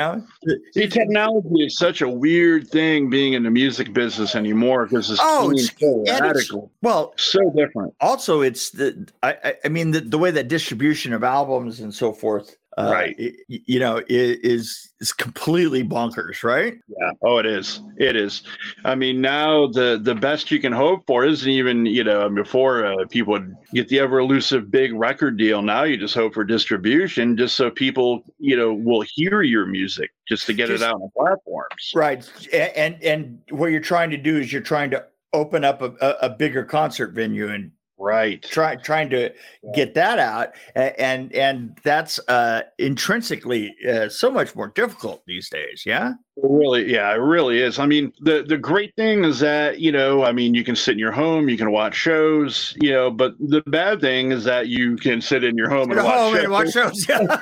know? 0.54 0.58
See, 0.72 0.88
technology 0.88 1.66
is 1.66 1.76
such 1.76 2.00
a 2.00 2.08
weird 2.08 2.66
thing 2.68 3.10
being 3.10 3.34
in 3.34 3.42
the 3.42 3.50
music 3.50 3.92
business 3.92 4.34
anymore 4.34 4.86
because 4.86 5.10
it's 5.10 5.20
Oh, 5.22 5.50
it's- 5.50 5.70
so 5.78 6.04
and 6.08 6.20
radical, 6.20 6.70
Well, 6.80 7.12
so 7.16 7.50
different. 7.54 7.92
also 8.00 8.40
it's 8.40 8.70
the 8.70 9.06
I 9.22 9.36
I, 9.44 9.54
I 9.66 9.68
mean 9.68 9.90
the, 9.90 10.00
the 10.00 10.18
way 10.18 10.30
that 10.30 10.48
distribution 10.48 11.12
of 11.12 11.22
albums 11.22 11.80
and 11.80 11.92
so 11.92 12.14
forth 12.14 12.56
uh, 12.78 12.90
Right. 12.92 13.16
you 13.48 13.80
know, 13.80 13.98
i- 13.98 14.04
is 14.08 14.90
is 15.00 15.12
completely 15.12 15.82
bonkers, 15.84 16.42
right? 16.42 16.74
Yeah. 16.88 17.10
Oh, 17.22 17.38
it 17.38 17.46
is. 17.46 17.80
It 17.98 18.16
is. 18.16 18.42
I 18.84 18.94
mean, 18.94 19.20
now 19.20 19.66
the 19.68 19.98
the 20.02 20.14
best 20.14 20.50
you 20.50 20.60
can 20.60 20.72
hope 20.72 21.04
for 21.06 21.24
isn't 21.24 21.48
even 21.50 21.86
you 21.86 22.04
know 22.04 22.28
before 22.28 22.84
uh, 22.84 23.04
people 23.10 23.32
would 23.32 23.54
get 23.74 23.88
the 23.88 23.98
ever 24.00 24.18
elusive 24.18 24.70
big 24.70 24.92
record 24.94 25.36
deal. 25.36 25.60
Now 25.62 25.82
you 25.84 25.96
just 25.96 26.14
hope 26.14 26.34
for 26.34 26.44
distribution, 26.44 27.36
just 27.36 27.56
so 27.56 27.70
people 27.70 28.22
you 28.38 28.56
know 28.56 28.72
will 28.72 29.02
hear 29.14 29.42
your 29.42 29.66
music, 29.66 30.10
just 30.28 30.46
to 30.46 30.52
get 30.54 30.68
Just- 30.68 30.82
it 30.82 30.86
out 30.86 30.94
on 31.00 31.10
platforms. 31.16 31.92
Right. 31.94 32.28
A- 32.52 32.78
And 32.78 33.02
and 33.02 33.38
what 33.50 33.72
you're 33.72 33.80
trying 33.80 34.10
to 34.10 34.16
do 34.16 34.36
is 34.38 34.52
you're 34.52 34.62
trying 34.62 34.90
to 34.90 35.04
open 35.34 35.62
up 35.64 35.82
a, 35.82 36.16
a 36.22 36.30
bigger 36.30 36.64
concert 36.64 37.12
venue 37.12 37.48
and 37.52 37.70
Right. 37.98 38.40
try 38.42 38.76
trying 38.76 39.10
to 39.10 39.32
get 39.74 39.94
that 39.94 40.18
out 40.18 40.50
and 40.76 41.32
and 41.34 41.76
that's 41.82 42.20
uh 42.28 42.62
intrinsically 42.78 43.74
uh, 43.88 44.08
so 44.08 44.30
much 44.30 44.54
more 44.54 44.68
difficult 44.68 45.22
these 45.26 45.50
days 45.50 45.82
yeah 45.84 46.12
It 46.36 46.44
really, 46.44 46.92
yeah, 46.92 47.10
it 47.12 47.18
really 47.18 47.60
is. 47.60 47.80
I 47.80 47.86
mean, 47.86 48.12
the 48.20 48.44
the 48.46 48.56
great 48.56 48.94
thing 48.94 49.24
is 49.24 49.40
that 49.40 49.80
you 49.80 49.90
know, 49.90 50.24
I 50.24 50.30
mean, 50.30 50.54
you 50.54 50.62
can 50.62 50.76
sit 50.76 50.92
in 50.92 50.98
your 50.98 51.10
home, 51.10 51.48
you 51.48 51.56
can 51.56 51.72
watch 51.72 51.96
shows, 51.96 52.76
you 52.80 52.92
know, 52.92 53.10
but 53.10 53.34
the 53.40 53.62
bad 53.66 54.00
thing 54.00 54.30
is 54.30 54.44
that 54.44 54.68
you 54.68 54.96
can 54.96 55.20
sit 55.20 55.42
in 55.42 55.56
your 55.56 55.68
home 55.68 55.90
and 55.90 55.98
at 55.98 56.04
watch 56.04 56.32
shows. 56.32 56.44
and 56.44 56.52
watch 56.52 56.70
shows 56.70 57.08
yeah. 57.08 57.40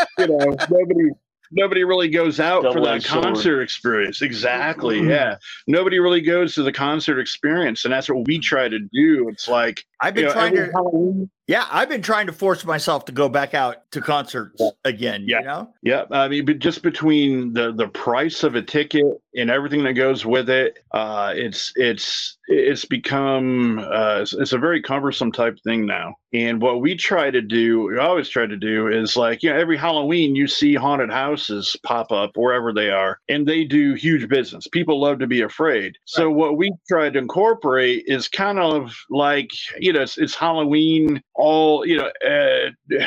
you 0.18 0.26
know, 0.26 0.56
nobody 0.70 1.10
nobody 1.52 1.84
really 1.84 2.08
goes 2.08 2.40
out 2.40 2.62
for 2.62 2.68
that 2.70 2.74
Double-edged 2.74 3.06
sword. 3.06 3.24
concert 3.24 3.62
experience. 3.62 4.22
Exactly. 4.22 5.00
Yeah. 5.00 5.36
Nobody 5.66 5.98
really 5.98 6.20
goes 6.20 6.54
to 6.54 6.62
the 6.62 6.72
concert 6.72 7.18
experience. 7.20 7.84
And 7.84 7.92
that's 7.92 8.08
what 8.08 8.26
we 8.26 8.38
try 8.38 8.68
to 8.68 8.78
do. 8.78 9.28
It's 9.28 9.48
like 9.48 9.84
i've 10.02 10.16
you 10.16 10.22
been 10.22 10.28
know, 10.28 10.32
trying 10.32 10.54
to 10.54 10.70
Halloween- 10.72 11.30
yeah 11.46 11.66
i've 11.70 11.88
been 11.88 12.02
trying 12.02 12.26
to 12.26 12.32
force 12.32 12.64
myself 12.64 13.04
to 13.06 13.12
go 13.12 13.28
back 13.28 13.54
out 13.54 13.90
to 13.92 14.00
concerts 14.00 14.62
again 14.84 15.24
Yeah. 15.26 15.38
you 15.40 15.44
know 15.46 15.74
Yeah, 15.82 16.04
I 16.10 16.28
mean, 16.28 16.44
but 16.44 16.58
just 16.60 16.82
between 16.82 17.52
the 17.54 17.72
the 17.72 17.88
price 17.88 18.42
of 18.44 18.54
a 18.54 18.62
ticket 18.62 19.04
and 19.34 19.50
everything 19.50 19.82
that 19.84 19.94
goes 19.94 20.24
with 20.26 20.48
it, 20.50 20.78
uh, 20.92 21.32
it's 21.34 21.72
it's 21.76 22.36
it's 22.48 22.84
become 22.84 23.78
uh, 23.80 24.18
it's, 24.20 24.32
it's 24.34 24.52
a 24.52 24.58
very 24.58 24.80
cumbersome 24.82 25.32
type 25.32 25.58
thing 25.64 25.86
now. 25.86 26.14
And 26.34 26.60
what 26.62 26.80
we 26.80 26.94
try 26.96 27.30
to 27.30 27.40
do, 27.42 27.82
we 27.88 27.98
always 27.98 28.28
try 28.28 28.46
to 28.46 28.56
do, 28.56 28.88
is 28.88 29.16
like 29.16 29.42
you 29.42 29.50
know, 29.50 29.58
every 29.58 29.76
Halloween 29.76 30.34
you 30.36 30.46
see 30.46 30.74
haunted 30.74 31.10
houses 31.10 31.76
pop 31.84 32.12
up 32.12 32.30
wherever 32.36 32.72
they 32.72 32.90
are, 32.90 33.18
and 33.28 33.46
they 33.46 33.64
do 33.64 33.94
huge 33.94 34.28
business. 34.28 34.66
People 34.68 35.00
love 35.00 35.18
to 35.18 35.26
be 35.26 35.40
afraid. 35.42 35.96
So 36.04 36.30
what 36.30 36.56
we 36.56 36.70
try 36.88 37.10
to 37.10 37.18
incorporate 37.18 38.04
is 38.06 38.28
kind 38.28 38.58
of 38.58 38.94
like 39.10 39.50
you 39.80 39.91
know, 39.92 40.02
it's, 40.02 40.18
it's 40.18 40.34
Halloween 40.34 41.22
all 41.34 41.86
you 41.86 41.98
know. 41.98 42.10
Uh, 42.26 42.70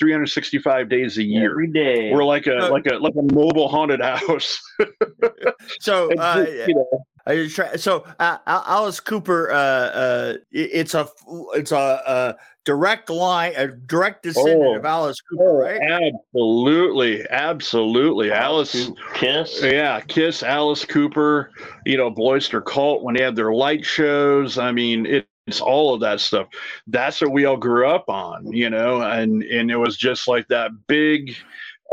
365 0.00 0.88
days 0.88 1.18
a 1.18 1.22
year. 1.22 1.50
Every 1.52 1.68
day. 1.68 2.10
We're 2.12 2.24
like 2.24 2.48
a 2.48 2.66
Uh, 2.66 2.70
like 2.70 2.86
a 2.86 2.96
like 2.96 3.14
a 3.16 3.22
mobile 3.32 3.68
haunted 3.68 4.00
house. 4.00 4.60
so 5.80 6.10
uh, 6.18 6.46
you 6.66 6.74
know, 6.74 7.48
try, 7.48 7.76
so 7.76 8.04
uh, 8.18 8.38
Alice 8.46 8.98
Cooper, 8.98 9.52
uh, 9.52 9.54
uh, 9.54 10.34
it's 10.50 10.94
a 10.94 11.08
it's 11.54 11.70
a, 11.70 11.76
uh 11.76 12.32
direct 12.64 13.08
line, 13.08 13.54
a 13.56 13.68
direct 13.68 14.24
descendant 14.24 14.62
Oh. 14.62 14.76
of 14.76 14.84
Alice 14.84 15.20
Cooper, 15.22 15.54
right? 15.54 15.80
absolutely, 15.80 17.24
absolutely. 17.30 18.30
Alice, 18.30 18.90
Kiss. 19.14 19.62
yeah, 19.62 20.00
Kiss, 20.00 20.42
Alice 20.42 20.84
Cooper, 20.84 21.50
you 21.86 21.96
know, 21.96 22.10
Blue 22.10 22.36
Öyster 22.36 22.62
Cult 22.62 23.02
when 23.02 23.14
they 23.14 23.22
had 23.22 23.36
their 23.36 23.52
light 23.54 23.86
shows. 23.86 24.58
I 24.58 24.72
mean, 24.72 25.06
it, 25.06 25.26
it's 25.48 25.60
all 25.60 25.94
of 25.94 26.00
that 26.00 26.20
stuff. 26.20 26.48
That's 26.86 27.20
what 27.20 27.32
we 27.32 27.46
all 27.46 27.56
grew 27.56 27.88
up 27.88 28.08
on, 28.08 28.52
you 28.52 28.70
know, 28.70 29.00
and 29.02 29.42
and 29.42 29.70
it 29.70 29.76
was 29.76 29.96
just 29.96 30.28
like 30.28 30.46
that 30.48 30.70
big 30.86 31.34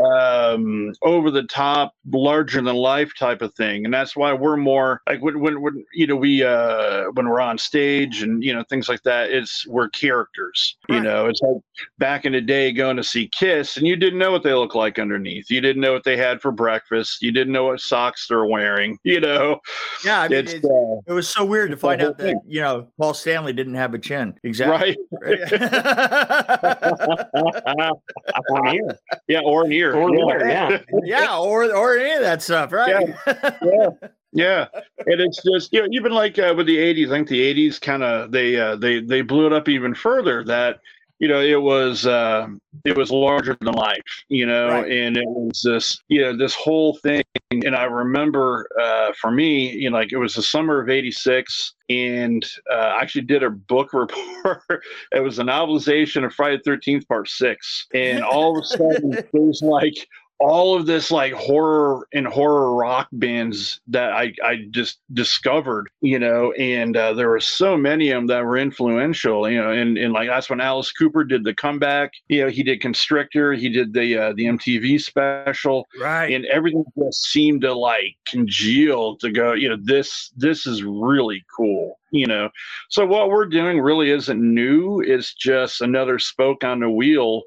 um 0.03 0.91
over 1.03 1.31
the 1.31 1.43
top 1.43 1.93
larger 2.11 2.61
than 2.61 2.75
life 2.75 3.13
type 3.17 3.41
of 3.41 3.53
thing 3.55 3.85
and 3.85 3.93
that's 3.93 4.13
why 4.15 4.33
we're 4.33 4.57
more 4.57 5.01
like 5.07 5.21
when 5.21 5.39
when, 5.39 5.61
when 5.61 5.85
you 5.93 6.05
know 6.05 6.17
we 6.17 6.43
uh 6.43 7.03
when 7.13 7.29
we're 7.29 7.39
on 7.39 7.57
stage 7.57 8.21
and 8.21 8.43
you 8.43 8.53
know 8.53 8.61
things 8.69 8.89
like 8.89 9.01
that 9.03 9.29
it's 9.29 9.65
we're 9.67 9.87
characters 9.89 10.75
you 10.89 10.95
Right. 10.95 11.03
know 11.03 11.27
it's 11.27 11.41
like 11.41 11.61
back 11.97 12.25
in 12.25 12.33
the 12.33 12.41
day 12.41 12.73
going 12.73 12.97
to 12.97 13.03
see 13.03 13.29
kiss 13.29 13.77
and 13.77 13.87
you 13.87 13.95
didn't 13.95 14.19
know 14.19 14.31
what 14.33 14.43
they 14.43 14.53
look 14.53 14.75
like 14.75 14.99
underneath 14.99 15.49
you 15.49 15.61
didn't 15.61 15.81
know 15.81 15.93
what 15.93 16.03
they 16.03 16.17
had 16.17 16.41
for 16.41 16.51
breakfast 16.51 17.21
you 17.21 17.31
didn't 17.31 17.53
know 17.53 17.65
what 17.65 17.79
socks 17.79 18.27
they're 18.27 18.45
wearing 18.45 18.97
you 19.03 19.21
know 19.21 19.59
Yeah, 20.03 20.21
I 20.21 20.27
mean, 20.27 20.39
it's 20.39 20.53
it's, 20.55 20.65
uh, 20.65 20.97
it 21.07 21.13
was 21.13 21.29
so 21.29 21.45
weird 21.45 21.71
to 21.71 21.77
find 21.77 22.01
out 22.01 22.17
that 22.17 22.23
thing. 22.23 22.41
you 22.45 22.59
know 22.61 22.87
Paul 22.99 23.13
Stanley 23.13 23.53
didn't 23.53 23.75
have 23.75 23.93
a 23.93 23.99
chin. 23.99 24.33
Exactly. 24.43 24.97
right 25.21 25.39
On 28.51 28.67
here. 28.67 28.99
yeah 29.27 29.41
or 29.43 29.65
an 29.65 29.71
ear 29.71 29.93
Or 29.95 30.13
yeah. 30.15 30.25
there, 30.37 30.49
yeah. 30.49 30.79
yeah, 31.03 31.37
or 31.37 31.73
or 31.75 31.97
any 31.97 32.11
of 32.13 32.21
that 32.21 32.41
stuff, 32.41 32.71
right? 32.71 33.13
yeah 33.27 33.89
yeah 34.37 34.67
and 35.05 35.21
it's 35.21 35.41
just 35.43 35.71
you 35.71 35.81
know 35.81 35.87
even 35.91 36.11
like 36.11 36.37
uh, 36.37 36.53
with 36.57 36.67
the 36.67 36.75
80s 36.77 37.07
i 37.07 37.11
think 37.11 37.29
the 37.29 37.69
80s 37.69 37.79
kind 37.79 38.03
of 38.03 38.31
they 38.33 38.57
uh, 38.59 38.75
they 38.75 38.99
they 38.99 39.21
blew 39.21 39.45
it 39.47 39.53
up 39.53 39.69
even 39.69 39.95
further 39.95 40.43
that 40.43 40.79
you 41.19 41.29
know 41.29 41.39
it 41.39 41.61
was 41.61 42.05
uh 42.05 42.45
it 42.83 42.97
was 42.97 43.11
larger 43.11 43.55
than 43.61 43.73
life 43.73 44.01
you 44.27 44.45
know 44.45 44.67
Right. 44.81 44.91
and 44.91 45.15
it 45.15 45.23
was 45.25 45.61
this 45.63 46.01
you 46.09 46.19
know 46.21 46.35
this 46.35 46.53
whole 46.53 46.97
thing 46.97 47.23
and 47.63 47.75
i 47.75 47.83
remember 47.83 48.67
uh 48.81 49.12
for 49.19 49.31
me 49.31 49.71
you 49.71 49.89
know 49.89 49.97
like 49.97 50.12
it 50.12 50.17
was 50.17 50.35
the 50.35 50.41
summer 50.41 50.81
of 50.81 50.89
86 50.89 51.74
and 51.89 52.45
uh, 52.71 52.75
I 52.75 53.01
actually 53.01 53.25
did 53.25 53.43
a 53.43 53.50
book 53.51 53.93
report. 53.93 54.83
It 55.12 55.19
was 55.24 55.39
a 55.39 55.43
novelization 55.43 56.25
of 56.25 56.33
friday 56.33 56.59
the 56.63 56.71
13th 56.71 57.07
part 57.07 57.29
six. 57.29 57.85
And 57.93 58.24
all 58.24 58.57
of 58.57 58.63
a 58.63 58.67
sudden 58.67 59.17
there's 59.33 59.62
like 59.62 60.07
all 60.39 60.75
of 60.75 60.85
this 60.85 61.11
like 61.11 61.33
horror 61.33 62.07
and 62.13 62.27
horror 62.27 62.75
rock 62.75 63.07
bands 63.13 63.79
that 63.87 64.11
I, 64.11 64.33
I 64.43 64.67
just 64.71 64.99
discovered, 65.13 65.89
you 66.01 66.19
know, 66.19 66.51
and 66.53 66.95
uh, 66.97 67.13
there 67.13 67.29
were 67.29 67.39
so 67.39 67.77
many 67.77 68.11
of 68.11 68.17
them 68.17 68.27
that 68.27 68.43
were 68.43 68.57
influential, 68.57 69.49
you 69.49 69.61
know, 69.61 69.71
and, 69.71 69.97
and 69.97 70.13
like 70.13 70.27
that's 70.27 70.49
when 70.49 70.59
Alice 70.59 70.91
Cooper 70.91 71.23
did 71.23 71.43
the 71.43 71.53
comeback, 71.53 72.11
you 72.27 72.41
know, 72.41 72.49
he 72.49 72.63
did 72.63 72.81
Constrictor, 72.81 73.53
he 73.53 73.69
did 73.69 73.93
the 73.93 74.17
uh, 74.17 74.33
the 74.33 74.45
MTV 74.45 75.01
special, 75.01 75.87
right. 76.01 76.33
and 76.33 76.45
everything 76.45 76.83
just 76.97 77.31
seemed 77.31 77.61
to 77.61 77.73
like 77.73 78.15
congeal 78.25 79.15
to 79.17 79.31
go, 79.31 79.53
you 79.53 79.69
know, 79.69 79.77
this 79.81 80.31
this 80.35 80.67
is 80.67 80.83
really 80.83 81.45
cool, 81.55 81.99
you 82.11 82.27
know. 82.27 82.49
So 82.89 83.05
what 83.05 83.29
we're 83.29 83.45
doing 83.45 83.79
really 83.79 84.11
isn't 84.11 84.41
new; 84.41 85.01
it's 85.01 85.33
just 85.33 85.81
another 85.81 86.19
spoke 86.19 86.65
on 86.65 86.81
the 86.81 86.89
wheel 86.89 87.43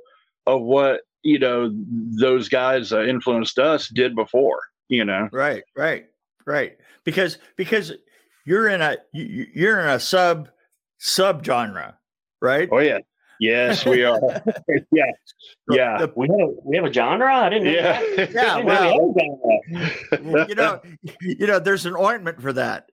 of 0.47 0.63
what 0.63 1.03
you 1.23 1.39
know 1.39 1.71
those 2.21 2.49
guys 2.49 2.93
uh, 2.93 3.03
influenced 3.05 3.59
us 3.59 3.89
did 3.89 4.15
before 4.15 4.61
you 4.89 5.05
know 5.05 5.29
Right, 5.33 5.63
right, 5.77 6.07
right. 6.47 6.77
Because 7.05 7.39
because 7.57 7.93
you're 8.47 8.69
in 8.69 8.81
a 8.83 8.97
you, 9.13 9.47
you're 9.55 9.81
in 9.81 9.89
a 9.89 10.01
sub 10.01 10.49
sub 10.99 11.45
genre, 11.45 11.99
right? 12.41 12.69
oh 12.73 12.79
yeah 12.79 12.99
yes 13.41 13.85
we 13.87 14.03
are 14.05 14.21
yeah 14.93 15.05
yeah 15.71 15.99
The- 15.99 16.13
We 16.17 16.29
have 16.29 16.41
a, 16.49 16.53
we 16.65 16.77
have 16.77 16.85
a 16.87 16.93
genre? 16.93 17.35
I 17.35 17.49
didn't 17.49 17.65
know 17.65 17.71
yeah 17.73 18.01
that. 18.17 18.31
Yeah, 18.35 18.55
I 18.55 18.57
didn't 18.57 18.67
know 18.67 18.97
well- 18.97 19.15
we 19.15 19.23
had 19.23 20.19
a 20.21 20.25
genre. 20.25 20.49
you 20.49 20.55
know, 20.55 20.81
you 21.21 21.47
know, 21.47 21.59
there's 21.59 21.87
an 21.87 21.95
ointment 21.97 22.41
for 22.43 22.53
that. 22.55 22.91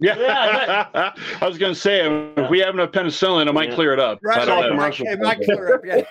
yeah 0.00 0.86
i 1.42 1.46
was 1.48 1.58
gonna 1.58 1.74
say 1.74 2.06
if 2.36 2.48
we 2.48 2.60
have 2.60 2.72
enough 2.74 2.92
penicillin 2.92 3.48
it 3.48 3.52
might 3.52 3.70
Yeah. 3.70 3.74
clear 3.74 3.92
it 3.92 3.98
up 3.98 4.20
Right, 4.22 4.38
I 4.38 4.44
don't 4.44 4.76
know. 4.76 4.82
right. 4.82 5.00
It 5.00 5.18
might 5.20 5.40
clear 5.40 5.74
up. 5.74 5.80
Yeah, 5.84 6.02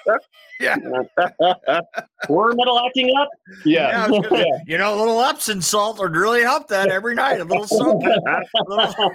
We're 2.30 2.54
metal 2.56 2.80
acting 2.86 3.12
up. 3.20 3.30
yeah. 3.64 3.90
yeah 3.90 4.08
gonna 4.10 4.30
say, 4.38 4.52
You 4.66 4.78
know, 4.78 4.96
a 4.96 4.98
little 4.98 5.22
Epsom 5.22 5.62
salt 5.62 6.00
would 6.00 6.16
really 6.16 6.42
help 6.42 6.68
that 6.70 6.90
every 6.90 7.14
night. 7.16 7.40
A 7.40 7.44
little 7.44 7.68
soap. 7.68 8.04
a 8.04 8.64
little- 8.68 9.12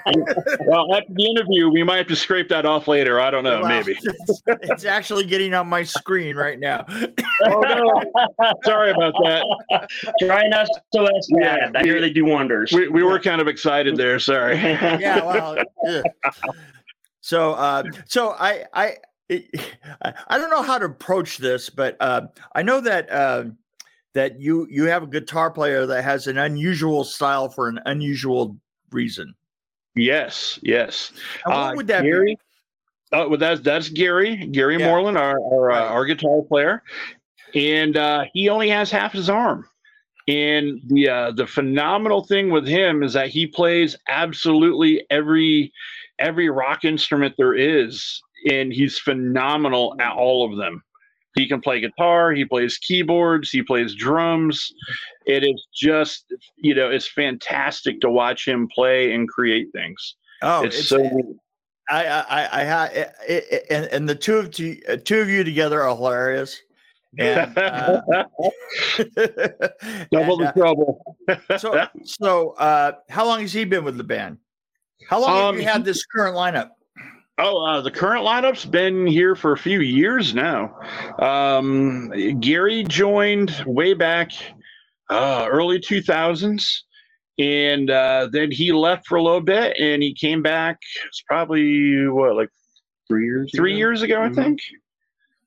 well 0.66 0.94
after 0.94 1.12
the 1.14 1.24
interview 1.30 1.68
we 1.68 1.82
might 1.82 1.96
have 1.98 2.06
to 2.06 2.16
scrape 2.16 2.48
that 2.48 2.64
off 2.66 2.86
later 2.88 3.18
i 3.20 3.30
don't 3.30 3.44
know 3.44 3.60
Well, 3.60 3.68
maybe 3.68 3.98
It's, 4.02 4.42
it's 4.46 4.84
actually 4.84 5.24
getting 5.24 5.54
on 5.54 5.66
my 5.68 5.82
screen 5.82 6.36
right 6.36 6.58
now. 6.58 6.84
oh 6.88 7.60
no 7.60 8.02
sorry 8.64 8.90
about 8.92 9.14
that 9.24 9.88
Try 10.20 10.46
not 10.48 10.68
to 10.94 11.02
as 11.16 11.28
Yeah. 11.30 11.56
bad. 11.70 11.76
I 11.76 11.82
hear 11.82 12.00
they 12.00 12.10
do 12.10 12.24
wonders. 12.24 12.72
we, 12.72 12.88
we 12.88 13.02
were 13.02 13.18
kind 13.18 13.40
of 13.40 13.48
excited 13.48 13.96
there 13.96 14.18
sorry 14.18 14.56
yeah, 14.56 15.24
well, 15.24 15.56
ugh. 15.88 16.02
so 17.20 17.52
uh, 17.52 17.82
so 18.06 18.30
I 18.38 18.64
I 18.72 18.96
I 19.30 20.38
don't 20.38 20.50
know 20.50 20.62
how 20.62 20.78
to 20.78 20.86
approach 20.86 21.38
this, 21.38 21.70
but 21.70 21.96
uh, 22.00 22.22
I 22.54 22.62
know 22.62 22.80
that 22.80 23.10
uh, 23.10 23.44
that 24.14 24.40
you 24.40 24.66
you 24.70 24.84
have 24.84 25.02
a 25.04 25.06
guitar 25.06 25.50
player 25.50 25.86
that 25.86 26.02
has 26.04 26.26
an 26.26 26.38
unusual 26.38 27.04
style 27.04 27.48
for 27.48 27.68
an 27.68 27.80
unusual 27.86 28.56
reason. 28.90 29.34
yes 29.94 30.58
yes 30.62 31.12
And 31.44 31.54
what 31.54 31.72
Uh, 31.72 31.76
would 31.76 31.86
that 31.88 32.02
Gary? 32.02 32.38
Oh, 33.12 33.28
well, 33.28 33.38
that's 33.38 33.60
that's 33.60 33.88
Gary, 33.90 34.36
Gary 34.48 34.78
Yeah. 34.78 34.86
Moreland, 34.88 35.18
our 35.18 35.38
our, 35.38 35.70
uh, 35.70 35.74
Right. 35.80 35.86
our 35.88 36.04
guitar 36.06 36.42
player, 36.42 36.82
and 37.54 37.96
uh, 37.96 38.24
he 38.32 38.48
only 38.48 38.70
has 38.70 38.90
half 38.90 39.12
his 39.12 39.28
arm. 39.28 39.66
And 40.28 40.80
the 40.86 41.08
uh, 41.08 41.32
the 41.32 41.46
phenomenal 41.46 42.24
thing 42.24 42.50
with 42.50 42.66
him 42.66 43.02
is 43.02 43.12
that 43.14 43.28
he 43.28 43.46
plays 43.46 43.96
absolutely 44.08 45.04
every 45.10 45.72
every 46.18 46.48
rock 46.48 46.84
instrument 46.84 47.34
there 47.36 47.54
is, 47.54 48.22
and 48.50 48.72
he's 48.72 48.98
phenomenal 48.98 49.96
at 50.00 50.12
all 50.12 50.50
of 50.50 50.56
them. 50.56 50.82
He 51.34 51.48
can 51.48 51.60
play 51.60 51.80
guitar. 51.80 52.32
He 52.32 52.44
plays 52.44 52.76
keyboards. 52.78 53.50
He 53.50 53.62
plays 53.62 53.94
drums. 53.94 54.72
It 55.26 55.44
is 55.44 55.66
just, 55.74 56.32
you 56.56 56.74
know, 56.74 56.90
it's 56.90 57.08
fantastic 57.08 58.00
to 58.02 58.10
watch 58.10 58.46
him 58.46 58.68
play 58.68 59.14
and 59.14 59.28
create 59.28 59.68
things. 59.72 60.16
Oh, 60.42 60.64
it's, 60.64 60.78
it's, 60.78 60.88
so. 60.88 61.38
I 61.88 62.04
I 62.06 62.60
I 62.60 62.64
had 62.64 63.14
and 63.70 63.86
and 63.86 64.08
the 64.08 64.14
two 64.14 64.36
of 64.36 64.58
you 64.58 64.76
two 65.04 65.20
of 65.20 65.28
you 65.28 65.42
together 65.42 65.82
are 65.82 65.94
hilarious. 65.94 66.60
And, 67.18 67.58
uh, 67.58 68.00
Double 70.10 70.38
the 70.38 70.52
trouble. 70.56 71.16
uh, 71.28 71.58
so 71.58 71.86
so 72.04 72.50
uh, 72.52 72.92
how 73.08 73.26
long 73.26 73.40
has 73.40 73.52
he 73.52 73.64
been 73.64 73.84
with 73.84 73.96
the 73.96 74.04
band? 74.04 74.38
How 75.08 75.20
long 75.20 75.30
have 75.30 75.54
Um, 75.54 75.56
you 75.56 75.64
had 75.64 75.84
this 75.84 76.04
current 76.06 76.36
lineup? 76.36 76.70
Oh, 77.44 77.64
uh, 77.64 77.80
the 77.80 77.90
current 77.90 78.24
lineup's 78.24 78.64
been 78.64 79.04
here 79.04 79.34
for 79.34 79.52
a 79.52 79.58
few 79.58 79.80
years 79.80 80.32
now. 80.32 80.78
Um, 81.18 82.12
Gary 82.38 82.84
joined 82.84 83.64
way 83.66 83.94
back 83.94 84.30
uh, 85.10 85.48
early 85.50 85.80
2000s, 85.80 86.62
and 87.38 87.90
uh, 87.90 88.28
then 88.30 88.52
he 88.52 88.70
left 88.72 89.08
for 89.08 89.16
a 89.16 89.22
little 89.22 89.40
bit, 89.40 89.76
and 89.80 90.00
he 90.04 90.14
came 90.14 90.40
back. 90.40 90.78
It's 91.06 91.22
probably 91.22 92.06
what, 92.06 92.36
like 92.36 92.50
Three 93.08 93.24
years. 93.24 93.50
three 93.56 93.72
ago? 93.72 93.78
years 93.78 94.02
ago, 94.02 94.22
I 94.22 94.28
Mhm. 94.28 94.36
think. 94.36 94.60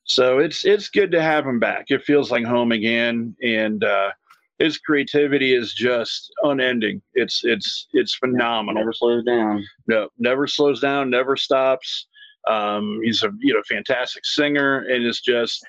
So 0.03 0.39
it's 0.39 0.65
it's 0.65 0.89
good 0.89 1.11
to 1.13 1.21
have 1.21 1.45
him 1.47 1.59
back. 1.59 1.85
It 1.89 2.03
feels 2.03 2.29
like 2.29 2.43
home 2.43 2.73
again, 2.73 3.35
and 3.41 3.81
uh, 3.83 4.11
his 4.59 4.77
creativity 4.77 5.53
is 5.53 5.73
just 5.73 6.31
unending. 6.43 7.01
It's 7.13 7.41
it's 7.43 7.87
it's 7.93 8.15
phenomenal 8.15 8.81
Never 8.81 8.93
slows 8.93 9.23
down. 9.25 9.65
no, 9.87 10.09
never 10.17 10.47
slows 10.47 10.79
down, 10.79 11.09
never 11.09 11.35
stops. 11.35 12.07
Um, 12.47 12.99
he's 13.03 13.23
a 13.23 13.31
you 13.39 13.53
know 13.53 13.61
fantastic 13.67 14.25
singer, 14.25 14.79
and 14.89 15.05
it's 15.05 15.21
just 15.21 15.65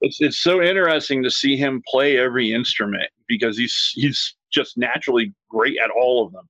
it's 0.00 0.20
it's 0.20 0.38
so 0.38 0.62
interesting 0.62 1.22
to 1.22 1.30
see 1.30 1.56
him 1.56 1.82
play 1.88 2.18
every 2.18 2.52
instrument 2.52 3.08
because 3.28 3.56
he's 3.56 3.92
he's 3.94 4.34
just 4.52 4.76
naturally 4.76 5.32
great 5.50 5.76
at 5.82 5.90
all 5.90 6.26
of 6.26 6.32
them. 6.32 6.48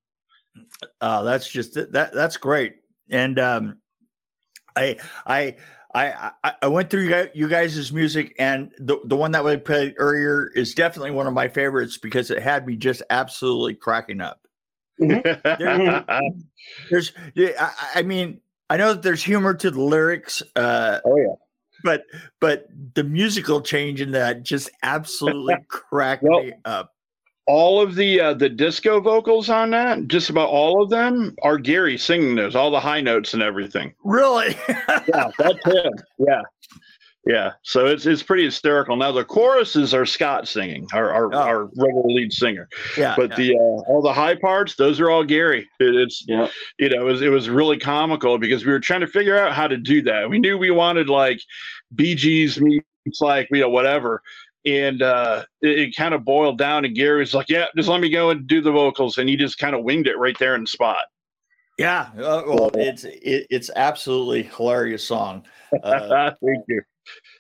Oh, 1.00 1.24
that's 1.24 1.48
just 1.48 1.74
that. 1.74 2.12
That's 2.12 2.36
great. 2.36 2.76
And 3.10 3.38
um, 3.38 3.78
I, 4.76 4.96
I, 5.26 5.56
I, 5.94 6.32
I- 6.42 6.52
I 6.62 6.66
went 6.66 6.90
through 6.90 7.28
you 7.34 7.48
guys, 7.48 7.92
music, 7.92 8.34
and 8.38 8.70
the 8.78 8.98
the 9.04 9.16
one 9.16 9.30
that 9.32 9.44
we 9.44 9.56
played 9.56 9.94
earlier 9.98 10.50
is 10.54 10.74
definitely 10.74 11.12
one 11.12 11.26
of 11.26 11.32
my 11.34 11.48
favorites 11.48 11.98
because 11.98 12.30
it 12.30 12.42
had 12.42 12.66
me 12.66 12.74
just 12.76 13.02
absolutely 13.10 13.74
cracking 13.74 14.20
up. 14.20 14.40
There's, 16.90 17.12
yeah, 17.34 17.50
I, 17.58 18.00
I 18.00 18.02
mean, 18.02 18.40
I 18.70 18.76
know 18.76 18.94
that 18.94 19.02
there's 19.02 19.22
humor 19.22 19.54
to 19.54 19.70
the 19.70 19.80
lyrics, 19.80 20.42
uh, 20.56 21.00
oh 21.04 21.16
yeah. 21.16 21.34
but 21.82 22.04
but 22.40 22.66
the 22.94 23.04
musical 23.04 23.60
change 23.60 24.00
in 24.00 24.12
that 24.12 24.42
just 24.42 24.70
absolutely 24.82 25.56
cracked 25.68 26.22
Well, 26.22 26.42
me 26.42 26.52
up. 26.64 26.93
All 27.46 27.80
of 27.80 27.94
the 27.94 28.20
uh, 28.20 28.34
the 28.34 28.48
disco 28.48 29.00
vocals 29.00 29.50
on 29.50 29.70
that, 29.70 30.08
just 30.08 30.30
about 30.30 30.48
all 30.48 30.82
of 30.82 30.88
them, 30.90 31.34
are 31.42 31.58
Gary 31.58 31.98
singing 31.98 32.34
those, 32.36 32.56
all 32.56 32.70
the 32.70 32.80
high 32.80 33.00
notes 33.02 33.34
and 33.34 33.42
everything. 33.42 33.92
Really? 34.02 34.56
yeah, 34.68 35.30
that's 35.38 35.64
him. 35.66 35.92
Yeah. 36.18 36.40
Yeah. 37.26 37.52
So 37.62 37.86
it's 37.86 38.04
it's 38.06 38.22
pretty 38.22 38.44
hysterical. 38.44 38.96
Now 38.96 39.12
the 39.12 39.24
choruses 39.24 39.94
are 39.94 40.04
Scott 40.06 40.46
singing, 40.48 40.86
our 40.92 41.10
our, 41.12 41.34
Oh. 41.34 41.38
our 41.38 41.64
regular 41.76 42.02
lead 42.06 42.32
singer. 42.32 42.68
yeah. 42.98 43.14
But 43.16 43.30
yeah. 43.30 43.36
the 43.36 43.54
uh, 43.56 43.90
all 43.90 44.02
the 44.02 44.12
high 44.12 44.34
parts, 44.36 44.76
those 44.76 45.00
are 45.00 45.10
all 45.10 45.24
Gary. 45.24 45.68
It, 45.80 45.94
it's 45.96 46.24
Yeah. 46.26 46.48
you 46.78 46.88
know, 46.90 47.00
it 47.02 47.04
was 47.04 47.22
it 47.22 47.28
was 47.30 47.48
really 47.48 47.78
comical 47.78 48.38
because 48.38 48.64
we 48.66 48.72
were 48.72 48.80
trying 48.80 49.00
to 49.00 49.06
figure 49.06 49.38
out 49.38 49.52
how 49.52 49.66
to 49.68 49.76
do 49.76 50.02
that. 50.02 50.28
We 50.30 50.38
knew 50.38 50.56
we 50.58 50.70
wanted 50.70 51.08
like 51.08 51.40
Bee 51.94 52.14
Gees 52.14 52.60
meets 52.60 53.20
like 53.20 53.48
you 53.50 53.60
know 53.60 53.70
whatever. 53.70 54.22
And 54.66 55.02
uh, 55.02 55.44
it, 55.60 55.78
it 55.78 55.96
kind 55.96 56.14
of 56.14 56.24
boiled 56.24 56.56
down, 56.58 56.84
and 56.84 56.94
Gary 56.94 57.20
was 57.20 57.34
like, 57.34 57.48
"Yeah, 57.50 57.66
just 57.76 57.88
let 57.88 58.00
me 58.00 58.08
go 58.08 58.30
and 58.30 58.46
do 58.46 58.60
the 58.62 58.72
vocals," 58.72 59.18
and 59.18 59.28
he 59.28 59.36
just 59.36 59.58
kind 59.58 59.74
of 59.74 59.84
winged 59.84 60.06
it 60.06 60.16
right 60.18 60.38
there 60.38 60.54
in 60.54 60.62
the 60.62 60.66
spot. 60.66 61.04
Yeah, 61.78 62.08
uh, 62.16 62.42
well, 62.46 62.70
it's 62.74 63.04
it, 63.04 63.46
it's 63.50 63.70
absolutely 63.76 64.44
hilarious 64.44 65.04
song, 65.06 65.44
uh, 65.82 66.30
Thank 66.44 66.64
you. 66.68 66.80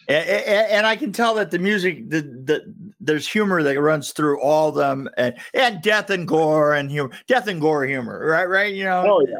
and, 0.08 0.28
and 0.28 0.86
I 0.86 0.96
can 0.96 1.12
tell 1.12 1.34
that 1.36 1.50
the 1.50 1.58
music, 1.58 2.10
the, 2.10 2.20
the 2.22 2.74
there's 3.00 3.26
humor 3.26 3.62
that 3.62 3.80
runs 3.80 4.10
through 4.12 4.40
all 4.42 4.70
them, 4.72 5.08
and 5.16 5.34
and 5.54 5.80
death 5.82 6.10
and 6.10 6.28
gore 6.28 6.74
and 6.74 6.90
humor, 6.90 7.12
death 7.26 7.46
and 7.46 7.60
gore 7.60 7.86
humor, 7.86 8.26
right? 8.26 8.48
Right? 8.48 8.74
You 8.74 8.84
know? 8.84 9.04
Oh 9.06 9.26
yeah. 9.26 9.36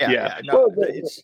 yeah. 0.00 0.10
yeah. 0.10 0.34
yeah, 0.36 0.40
no, 0.44 0.54
Well, 0.54 0.70
the- 0.70 0.96
it's 0.96 1.22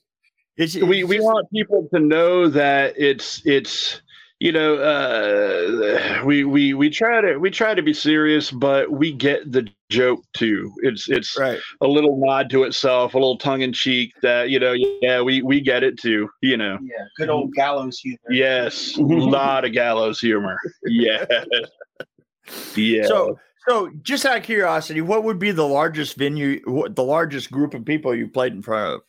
it's 0.59 0.75
we 0.75 1.01
it's 1.01 1.09
we 1.09 1.17
just- 1.17 1.25
want 1.25 1.51
people 1.53 1.89
to 1.95 2.01
know 2.01 2.49
that 2.49 2.95
it's 2.99 3.41
it's 3.47 4.03
you 4.39 4.53
know 4.53 4.77
uh 4.77 6.23
we 6.25 6.45
we 6.45 6.75
we 6.75 6.91
try 6.91 7.21
to 7.21 7.39
we 7.39 7.51
try 7.51 7.75
to 7.75 7.83
be 7.83 7.95
serious 7.95 8.51
but 8.51 8.91
we 8.91 9.11
get 9.13 9.51
the 9.51 9.67
joke 9.89 10.21
too 10.35 10.71
it's 10.83 11.09
it's 11.09 11.39
right. 11.39 11.59
a 11.81 11.87
little 11.87 12.19
nod 12.23 12.51
to 12.51 12.65
itself 12.65 13.15
a 13.15 13.17
little 13.17 13.39
tongue 13.39 13.63
in 13.63 13.73
cheek 13.73 14.13
that 14.23 14.51
you 14.51 14.59
know 14.59 14.75
yeah 15.01 15.23
we 15.23 15.41
we 15.43 15.61
get 15.61 15.83
it 15.83 15.99
too 15.99 16.29
you 16.43 16.57
know 16.57 16.77
Yeah, 16.83 17.05
good 17.17 17.31
old 17.31 17.55
gallows 17.55 17.99
humor. 17.99 18.19
yes 18.29 18.97
a 18.99 19.01
lot 19.03 19.65
of 19.65 19.73
gallows 19.73 20.21
humor 20.21 20.59
yeah 20.85 21.25
yeah 22.75 23.07
So 23.07 23.39
so 23.69 23.91
just 24.03 24.25
out 24.25 24.37
of 24.37 24.43
curiosity, 24.45 25.01
what 25.01 25.25
would 25.25 25.41
be 25.41 25.51
the 25.51 25.67
largest 25.67 26.17
venue, 26.17 26.61
what, 26.67 26.95
the 26.95 27.03
largest 27.03 27.51
group 27.51 27.75
of 27.75 27.85
people 27.85 28.15
you 28.15 28.29
played 28.29 28.53
in 28.53 28.63
front 28.63 28.95
of? 28.95 29.01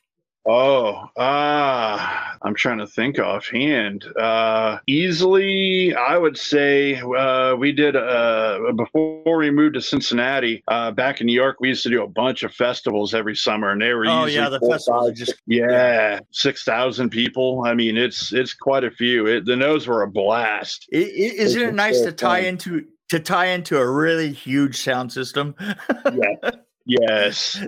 Oh, 0.49 1.09
ah, 1.17 2.37
I'm 2.41 2.55
trying 2.55 2.77
to 2.77 2.87
think 2.87 3.19
offhand. 3.19 4.05
Uh, 4.17 4.79
easily, 4.87 5.93
I 5.93 6.17
would 6.17 6.37
say 6.37 7.01
uh, 7.01 7.55
we 7.55 7.73
did 7.73 7.97
uh, 7.97 8.71
before 8.77 9.37
we 9.37 9.51
moved 9.51 9.73
to 9.73 9.81
Cincinnati. 9.81 10.63
Uh, 10.69 10.91
back 10.91 11.19
in 11.19 11.27
New 11.27 11.33
York, 11.33 11.57
we 11.59 11.67
used 11.67 11.83
to 11.83 11.89
do 11.89 12.01
a 12.01 12.07
bunch 12.07 12.43
of 12.43 12.53
festivals 12.53 13.13
every 13.13 13.35
summer, 13.35 13.71
and 13.71 13.81
they 13.81 13.93
were 13.93 14.05
Oh 14.07 14.25
yeah, 14.25 14.47
the 14.47 14.61
festivals 14.61 15.17
just 15.17 15.35
yeah, 15.47 16.19
six 16.31 16.63
thousand 16.63 17.09
people. 17.09 17.63
I 17.65 17.73
mean, 17.73 17.97
it's 17.97 18.31
it's 18.31 18.53
quite 18.53 18.85
a 18.85 18.91
few. 18.91 19.27
It, 19.27 19.45
the 19.45 19.57
nose 19.57 19.85
were 19.85 20.03
a 20.03 20.07
blast. 20.09 20.87
Isn't 20.93 21.61
it 21.61 21.73
nice 21.73 21.99
so 21.99 22.05
to 22.05 22.11
tie 22.13 22.41
fun. 22.41 22.45
into 22.45 22.85
to 23.09 23.19
tie 23.19 23.47
into 23.47 23.77
a 23.77 23.89
really 23.89 24.31
huge 24.31 24.77
sound 24.77 25.11
system? 25.11 25.55
Yeah. 25.89 26.51
Yes. 26.87 27.61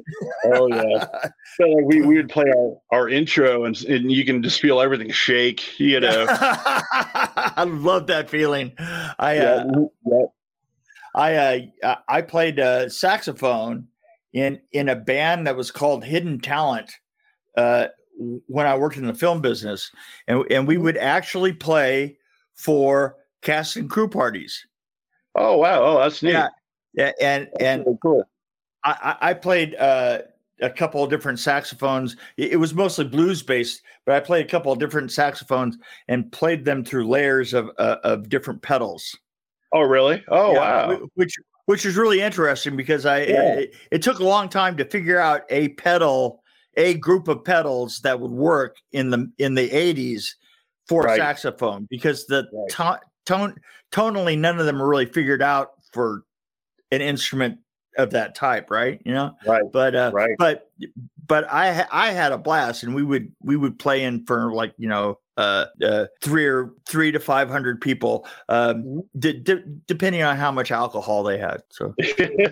Oh 0.46 0.68
yeah. 0.68 1.06
So 1.58 1.66
like 1.66 1.84
we, 1.84 2.02
we 2.02 2.16
would 2.16 2.30
play 2.30 2.46
our, 2.46 2.78
our 2.90 3.10
intro 3.10 3.66
and, 3.66 3.78
and 3.84 4.10
you 4.10 4.24
can 4.24 4.42
just 4.42 4.62
feel 4.62 4.80
everything 4.80 5.12
shake, 5.12 5.78
you 5.78 6.00
know. 6.00 6.26
I 6.30 7.66
love 7.68 8.08
that 8.08 8.30
feeling. 8.30 8.72
I 8.78 9.36
yeah, 9.36 9.66
uh, 9.76 9.82
yeah. 10.06 10.26
I 11.14 11.72
uh, 11.84 11.96
I- 12.08 12.22
played 12.22 12.62
uh, 12.62 12.88
saxophone 12.88 13.88
in 14.32 14.62
in 14.72 14.88
a 14.88 14.96
band 14.96 15.48
that 15.48 15.58
was 15.58 15.70
called 15.70 16.06
Hidden 16.06 16.40
Talent 16.40 16.94
uh, 17.58 17.88
when 18.48 18.66
I 18.66 18.78
worked 18.78 18.96
in 18.96 19.06
the 19.06 19.14
film 19.14 19.42
business, 19.42 19.92
and 20.30 20.50
and 20.50 20.66
we 20.66 20.78
would 20.78 20.98
actually 20.98 21.52
play 21.52 22.18
for 22.56 23.18
cast 23.42 23.76
and 23.76 23.90
crew 23.90 24.08
parties. 24.08 24.66
Oh 25.36 25.58
wow! 25.58 25.84
Oh, 25.84 26.00
that's 26.00 26.24
neat. 26.24 26.32
Yeah, 26.32 26.50
yeah, 26.94 27.12
and 27.20 27.50
and 27.60 27.86
really 27.86 27.98
cool. 28.02 28.24
I, 28.84 29.18
I 29.22 29.34
played 29.34 29.76
uh, 29.76 30.20
a 30.62 30.70
couple 30.70 31.04
of 31.04 31.10
different 31.10 31.39
saxophones. 31.39 32.15
It, 32.38 32.54
it 32.54 32.56
was 32.58 32.74
mostly 32.74 33.06
blues 33.06 33.44
based, 33.44 33.82
but 34.06 34.15
I 34.15 34.20
played 34.20 34.46
a 34.46 34.50
couple 34.50 34.72
of 34.72 34.80
different 34.80 35.12
saxophones 35.12 35.78
and 36.08 36.32
played 36.32 36.65
them 36.65 36.84
through 36.84 37.08
layers 37.08 37.54
of 37.54 37.70
uh, 37.78 37.98
of 38.04 38.30
different 38.30 38.62
pedals. 38.62 39.18
Oh 39.72 39.82
really? 39.82 40.24
Oh 40.30 40.54
Yeah, 40.54 40.88
wow! 40.88 41.00
Which 41.15 41.36
which 41.65 41.86
is 41.86 41.96
really 41.96 42.22
interesting 42.22 42.76
because 42.76 43.06
I 43.06 43.20
Yeah. 43.24 43.42
it, 43.54 43.76
it 43.92 44.02
took 44.02 44.20
a 44.20 44.24
long 44.24 44.50
time 44.50 44.76
to 44.78 44.86
figure 44.86 45.20
out 45.20 45.44
a 45.50 45.70
pedal, 45.70 46.44
a 46.78 46.96
group 46.96 47.28
of 47.28 47.44
pedals 47.44 48.00
that 48.02 48.20
would 48.20 48.32
work 48.32 48.78
in 48.92 49.10
the 49.12 49.32
in 49.38 49.54
the 49.56 49.70
eighties 49.72 50.36
for 50.88 51.04
Right. 51.04 51.18
saxophone 51.18 51.88
because 51.89 52.26
the 52.26 52.48
Right. 52.52 52.70
to- 52.70 53.02
tone 53.26 53.56
tonally 53.92 54.38
none 54.38 54.60
of 54.60 54.65
them 54.65 54.82
are 54.82 54.88
really 54.88 55.06
figured 55.06 55.42
out 55.44 55.74
for 55.94 56.24
an 56.92 57.02
instrument 57.02 57.60
of 58.00 58.12
that 58.12 58.36
type, 58.36 58.72
right? 58.72 59.02
You 59.06 59.14
know, 59.14 59.36
Right. 59.46 59.64
but 59.72 59.96
uh, 59.96 60.12
Right. 60.14 60.36
but 60.38 60.72
but 61.28 61.46
I 61.52 61.86
I 61.92 62.12
had 62.12 62.32
a 62.32 62.38
blast, 62.38 62.84
and 62.84 62.96
we 62.96 63.04
would 63.04 63.32
we 63.42 63.56
would 63.56 63.78
play 63.78 64.04
in 64.04 64.26
for 64.26 64.52
like 64.54 64.74
you 64.78 64.88
know 64.90 65.20
uh, 65.39 65.65
uh 65.86 66.06
three 66.21 66.45
or 66.45 66.71
three 66.88 67.12
to 67.12 67.19
five 67.19 67.49
hundred 67.49 67.80
people, 67.80 68.28
um, 68.49 69.04
d- 69.17 69.34
d- 69.39 69.63
depending 69.88 70.21
on 70.21 70.36
how 70.36 70.52
much 70.52 70.71
alcohol 70.71 71.23
they 71.23 71.38
had. 71.38 71.62
So 71.69 71.93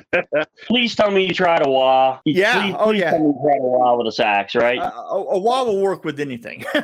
Please 0.68 0.96
tell 0.96 1.12
me 1.12 1.26
you 1.28 1.34
tried 1.34 1.66
a 1.66 1.70
wah. 1.70 2.20
Yeah, 2.26 2.62
Please, 2.62 2.76
oh, 2.80 2.86
please 2.86 3.00
yeah. 3.00 3.12
Tell 3.12 3.20
me 3.20 3.26
you 3.28 3.40
tried 3.44 3.60
a 3.60 3.64
wah 3.68 3.96
with 3.98 4.08
a 4.08 4.12
sax, 4.12 4.56
right? 4.56 4.80
uh, 4.80 4.92
a, 4.92 5.16
a 5.16 5.40
wall 5.40 5.66
will 5.66 5.82
work 5.82 6.04
with 6.06 6.20
anything. 6.20 6.64
a 6.74 6.84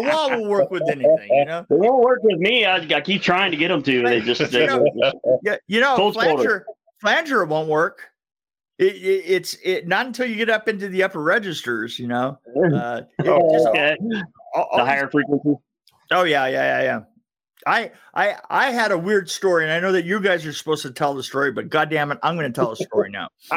wall 0.00 0.30
will 0.30 0.48
work 0.48 0.70
with 0.70 0.88
anything, 0.88 1.28
you 1.30 1.44
know. 1.44 1.60
it 1.68 1.70
won't 1.70 2.04
work 2.04 2.20
with 2.22 2.38
me. 2.38 2.64
I, 2.64 2.76
I 2.76 3.00
keep 3.00 3.22
trying 3.22 3.50
to 3.50 3.56
get 3.56 3.68
them 3.68 3.82
to. 3.82 4.02
They 4.02 4.20
just, 4.20 4.50
they, 4.52 4.62
You 4.62 4.66
know- 4.66 5.12
Yeah, 5.42 5.56
you 5.66 5.80
know, 5.80 5.96
Cold 5.96 6.14
flanger 6.14 6.64
flanger 7.00 7.44
won't 7.44 7.68
work. 7.68 8.11
It, 8.82 8.96
it, 8.96 9.22
it's 9.26 9.56
it 9.64 9.86
not 9.88 10.06
until 10.06 10.26
you 10.26 10.36
get 10.36 10.50
up 10.50 10.68
into 10.68 10.88
the 10.88 11.02
upper 11.02 11.22
registers, 11.22 11.98
you 11.98 12.08
know. 12.08 12.38
Uh, 12.56 13.02
it 13.18 13.28
Oh, 13.28 13.52
just- 13.52 13.66
okay. 13.68 13.96
all- 14.54 14.68
all 14.70 14.78
The 14.78 14.84
these- 14.84 14.88
higher 14.92 15.10
frequency. 15.10 15.54
Oh 16.10 16.24
yeah, 16.24 16.46
yeah, 16.46 16.78
yeah, 16.78 16.82
yeah. 16.82 17.00
I 17.64 17.92
I 18.12 18.36
I 18.50 18.70
had 18.72 18.90
a 18.90 18.98
weird 18.98 19.30
story, 19.30 19.62
and 19.64 19.72
I 19.72 19.78
know 19.78 19.92
that 19.92 20.04
you 20.04 20.20
guys 20.20 20.44
are 20.44 20.52
supposed 20.52 20.82
to 20.82 20.90
tell 20.90 21.14
the 21.14 21.22
story, 21.22 21.52
but 21.52 21.68
goddamn 21.70 22.10
it, 22.10 22.18
I'm 22.22 22.36
going 22.36 22.52
to 22.52 22.60
tell 22.60 22.72
a 22.72 22.76
story 22.76 23.08
now. 23.10 23.28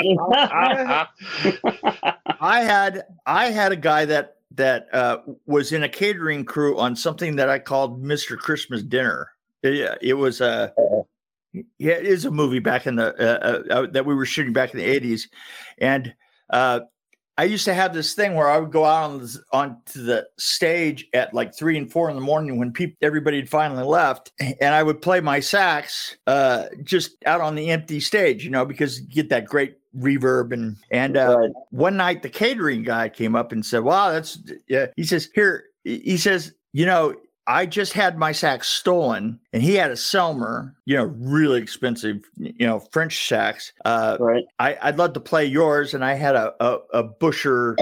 I 2.40 2.62
had 2.62 3.04
I 3.26 3.50
had 3.50 3.72
a 3.72 3.76
guy 3.76 4.06
that 4.06 4.36
that 4.52 4.88
uh, 4.94 5.18
was 5.46 5.72
in 5.72 5.84
a 5.84 5.90
catering 5.90 6.46
crew 6.46 6.78
on 6.80 6.96
something 6.96 7.36
that 7.38 7.50
I 7.50 7.60
called 7.60 8.02
Mr. 8.04 8.38
Christmas 8.38 8.84
Dinner. 8.84 9.32
It, 9.64 9.98
it 10.02 10.14
was 10.14 10.40
a 10.40 10.72
yeah, 11.78 11.94
it 11.94 12.06
is 12.06 12.26
a 12.26 12.32
movie 12.32 12.60
back 12.60 12.88
in 12.88 12.96
the 12.96 13.14
uh, 13.16 13.64
uh, 13.72 13.74
uh, 13.74 13.88
that 13.92 14.06
we 14.06 14.16
were 14.16 14.26
shooting 14.26 14.54
back 14.54 14.74
in 14.74 14.80
the 14.80 15.00
80s, 15.00 15.24
and 15.78 16.14
uh, 16.50 16.82
I 17.38 17.44
used 17.44 17.66
to 17.66 17.74
have 17.74 17.94
this 17.94 18.14
thing 18.14 18.34
where 18.36 18.48
I 18.48 18.58
would 18.58 18.72
go 18.72 18.86
out 18.86 19.10
on 19.12 19.20
the, 19.20 19.40
onto 19.52 20.04
the 20.04 20.26
stage 20.38 21.06
at 21.14 21.34
like 21.34 21.54
three 21.54 21.78
and 21.78 21.92
four 21.92 22.10
in 22.10 22.16
the 22.16 22.22
morning 22.22 22.58
when 22.58 22.72
people 22.72 22.96
everybody 23.02 23.38
had 23.38 23.50
finally 23.50 23.84
left, 23.84 24.32
and 24.40 24.74
I 24.74 24.84
would 24.84 25.02
play 25.02 25.20
my 25.20 25.40
sax 25.42 26.16
uh, 26.28 26.66
just 26.84 27.18
out 27.26 27.42
on 27.42 27.56
the 27.56 27.72
empty 27.72 28.00
stage, 28.00 28.44
you 28.46 28.52
know, 28.52 28.66
because 28.66 29.02
you 29.02 29.08
get 29.08 29.30
that 29.30 29.46
great 29.46 29.78
reverb 29.98 30.54
and 30.54 30.78
and 30.92 31.18
uh, 31.18 31.38
Right. 31.38 31.52
one 31.72 31.98
night 31.98 32.22
the 32.22 32.30
catering 32.30 32.84
guy 32.84 33.10
came 33.10 33.36
up 33.36 33.52
and 33.52 33.66
said, 33.66 33.84
"Wow, 33.84 34.12
that's 34.12 34.40
yeah." 34.68 34.88
He 34.96 35.04
says, 35.04 35.30
"Here," 35.36 35.66
he 35.84 36.18
says, 36.18 36.54
"You 36.74 36.86
know." 36.86 37.16
I 37.48 37.66
just 37.66 37.94
had 37.94 38.18
my 38.18 38.32
sax 38.32 38.68
stolen, 38.68 39.40
and 39.54 39.62
he 39.62 39.76
had 39.76 39.92
a 39.92 39.96
Selmer, 39.96 40.74
you 40.86 40.96
know, 40.96 41.06
really 41.18 41.62
expensive, 41.62 42.24
you 42.38 42.66
know, 42.66 42.80
French 42.92 43.28
sax. 43.28 43.72
Uh, 43.84 44.18
right. 44.20 44.46
I, 44.60 44.78
I'd 44.82 44.98
love 44.98 45.14
to 45.14 45.20
play 45.20 45.46
yours, 45.46 45.94
and 45.94 46.04
I 46.04 46.16
had 46.16 46.36
a 46.36 46.54
a, 46.60 46.80
a 46.94 47.04
Buescher, 47.04 47.76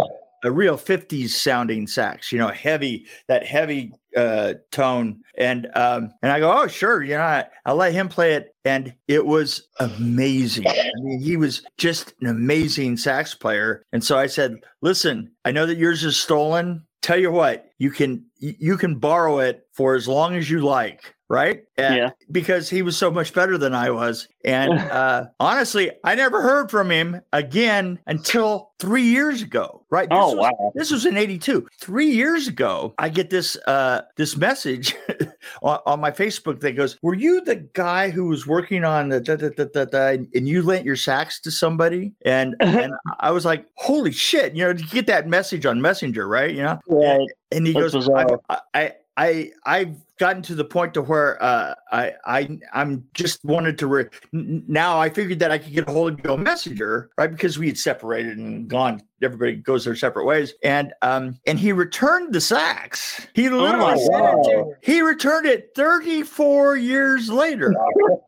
a 0.44 0.52
real 0.52 0.78
'50s 0.78 1.30
sounding 1.30 1.88
sax, 1.88 2.32
you 2.32 2.40
know, 2.40 2.50
heavy 2.50 3.06
that 3.28 3.46
heavy 3.46 3.94
uh, 4.18 4.56
tone, 4.72 5.22
and 5.38 5.68
um, 5.76 6.14
and 6.22 6.32
I 6.32 6.40
go, 6.42 6.52
oh 6.52 6.68
sure, 6.68 7.02
you 7.02 7.16
know, 7.16 7.22
I, 7.22 7.46
I'll 7.66 7.76
let 7.76 7.94
him 7.94 8.10
play 8.10 8.34
it, 8.34 8.54
and 8.66 8.94
it 9.08 9.26
was 9.26 9.70
amazing. 9.80 10.68
I 10.68 10.92
mean, 11.02 11.22
he 11.22 11.38
was 11.38 11.62
just 11.78 12.14
an 12.20 12.28
amazing 12.28 12.98
sax 12.98 13.34
player, 13.34 13.86
and 13.94 14.04
so 14.04 14.18
I 14.18 14.28
said, 14.28 14.58
listen, 14.82 15.32
I 15.46 15.52
know 15.52 15.66
that 15.66 15.78
yours 15.78 16.04
is 16.04 16.18
stolen. 16.18 16.86
Tell 17.04 17.20
you 17.20 17.32
what, 17.32 17.70
you 17.80 17.92
can 17.92 18.26
you 18.40 18.78
can 18.78 18.96
borrow 18.96 19.40
it 19.40 19.68
for 19.74 19.94
as 19.94 20.08
long 20.08 20.36
as 20.36 20.50
you 20.50 20.62
like, 20.62 21.14
right? 21.34 21.64
And- 21.78 21.96
Yeah. 21.96 22.10
because 22.32 22.70
he 22.70 22.82
was 22.82 22.98
so 22.98 23.10
much 23.12 23.34
better 23.34 23.58
than 23.58 23.74
I 23.74 23.90
was. 23.90 24.28
And 24.46 24.74
uh, 24.92 25.26
honestly, 25.40 25.92
I 26.04 26.16
never 26.16 26.42
heard 26.42 26.70
from 26.70 26.90
him 26.92 27.22
again 27.34 28.00
until 28.08 28.72
three 28.80 29.04
years 29.04 29.42
ago. 29.42 29.80
Right? 29.90 30.10
This 30.10 30.18
Oh 30.20 30.36
was, 30.36 30.52
wow. 30.60 30.72
This 30.76 30.92
was 30.92 31.06
in 31.06 31.18
'82. 31.18 31.68
Three 31.80 32.08
years 32.10 32.48
ago, 32.48 32.96
I 32.98 33.10
get 33.10 33.30
this 33.30 33.56
uh, 33.68 34.02
this 34.18 34.36
message 34.36 34.96
on, 35.62 35.80
on 35.86 36.00
my 36.02 36.10
Facebook 36.10 36.60
that 36.62 36.72
goes, 36.72 36.98
"Were 37.04 37.14
you 37.14 37.42
the 37.42 37.58
guy 37.74 38.10
who 38.10 38.26
was 38.26 38.48
working 38.48 38.84
on 38.84 39.10
the 39.10 39.20
da, 39.22 39.36
da, 39.36 39.50
da, 39.50 39.66
da, 39.66 39.86
da, 39.86 40.08
and 40.34 40.48
you 40.48 40.64
lent 40.64 40.84
your 40.84 40.96
sax 40.96 41.40
to 41.42 41.52
somebody?" 41.52 42.12
And 42.26 42.56
and 42.60 42.92
I 43.20 43.30
was 43.30 43.46
like, 43.46 43.68
"Holy 43.76 44.12
shit!" 44.12 44.56
You 44.56 44.64
know, 44.66 44.74
to 44.74 44.84
get 44.84 45.06
that 45.08 45.28
message 45.28 45.66
on 45.68 45.80
Messenger, 45.80 46.28
right? 46.28 46.50
You 46.52 46.64
know, 46.64 46.80
Right. 46.88 47.28
and 47.52 47.68
he 47.68 47.74
That's 47.74 47.94
goes. 47.94 48.10
I, 48.10 48.58
I, 48.74 48.92
I, 49.16 49.52
I've 49.66 49.96
gotten 50.18 50.42
to 50.44 50.56
the 50.56 50.66
point 50.66 50.94
to 50.96 51.02
where 51.02 51.42
uh, 51.44 51.76
I, 51.92 52.14
I, 52.26 52.60
I'm 52.74 53.06
just 53.14 53.44
wanted 53.46 53.78
to. 53.80 53.88
Re- 53.88 54.10
now 54.32 55.00
I 55.00 55.10
figured 55.10 55.40
that 55.40 55.52
I 55.52 55.58
could 55.60 55.72
get 55.74 55.88
a 55.88 55.92
hold 55.92 56.14
of 56.14 56.26
you 56.26 56.32
on 56.32 56.42
Messenger, 56.44 57.12
right? 57.18 57.30
Because 57.30 57.60
we 57.60 57.68
had 57.68 57.78
separated 57.78 58.38
and 58.40 58.68
gone. 58.68 59.04
Everybody 59.22 59.56
goes 59.56 59.86
their 59.86 59.96
separate 59.96 60.26
ways, 60.26 60.54
and 60.64 60.94
um, 61.02 61.40
and 61.46 61.60
he 61.60 61.72
returned 61.74 62.34
the 62.34 62.42
sax. 62.42 63.26
He 63.36 63.50
literally 63.50 63.78
my 63.78 63.96
sent 63.98 64.16
it 64.26 64.44
to. 64.52 64.74
He 64.82 65.02
returned 65.02 65.46
it 65.46 65.70
34 65.76 66.78
years 66.78 67.30
later. 67.30 67.74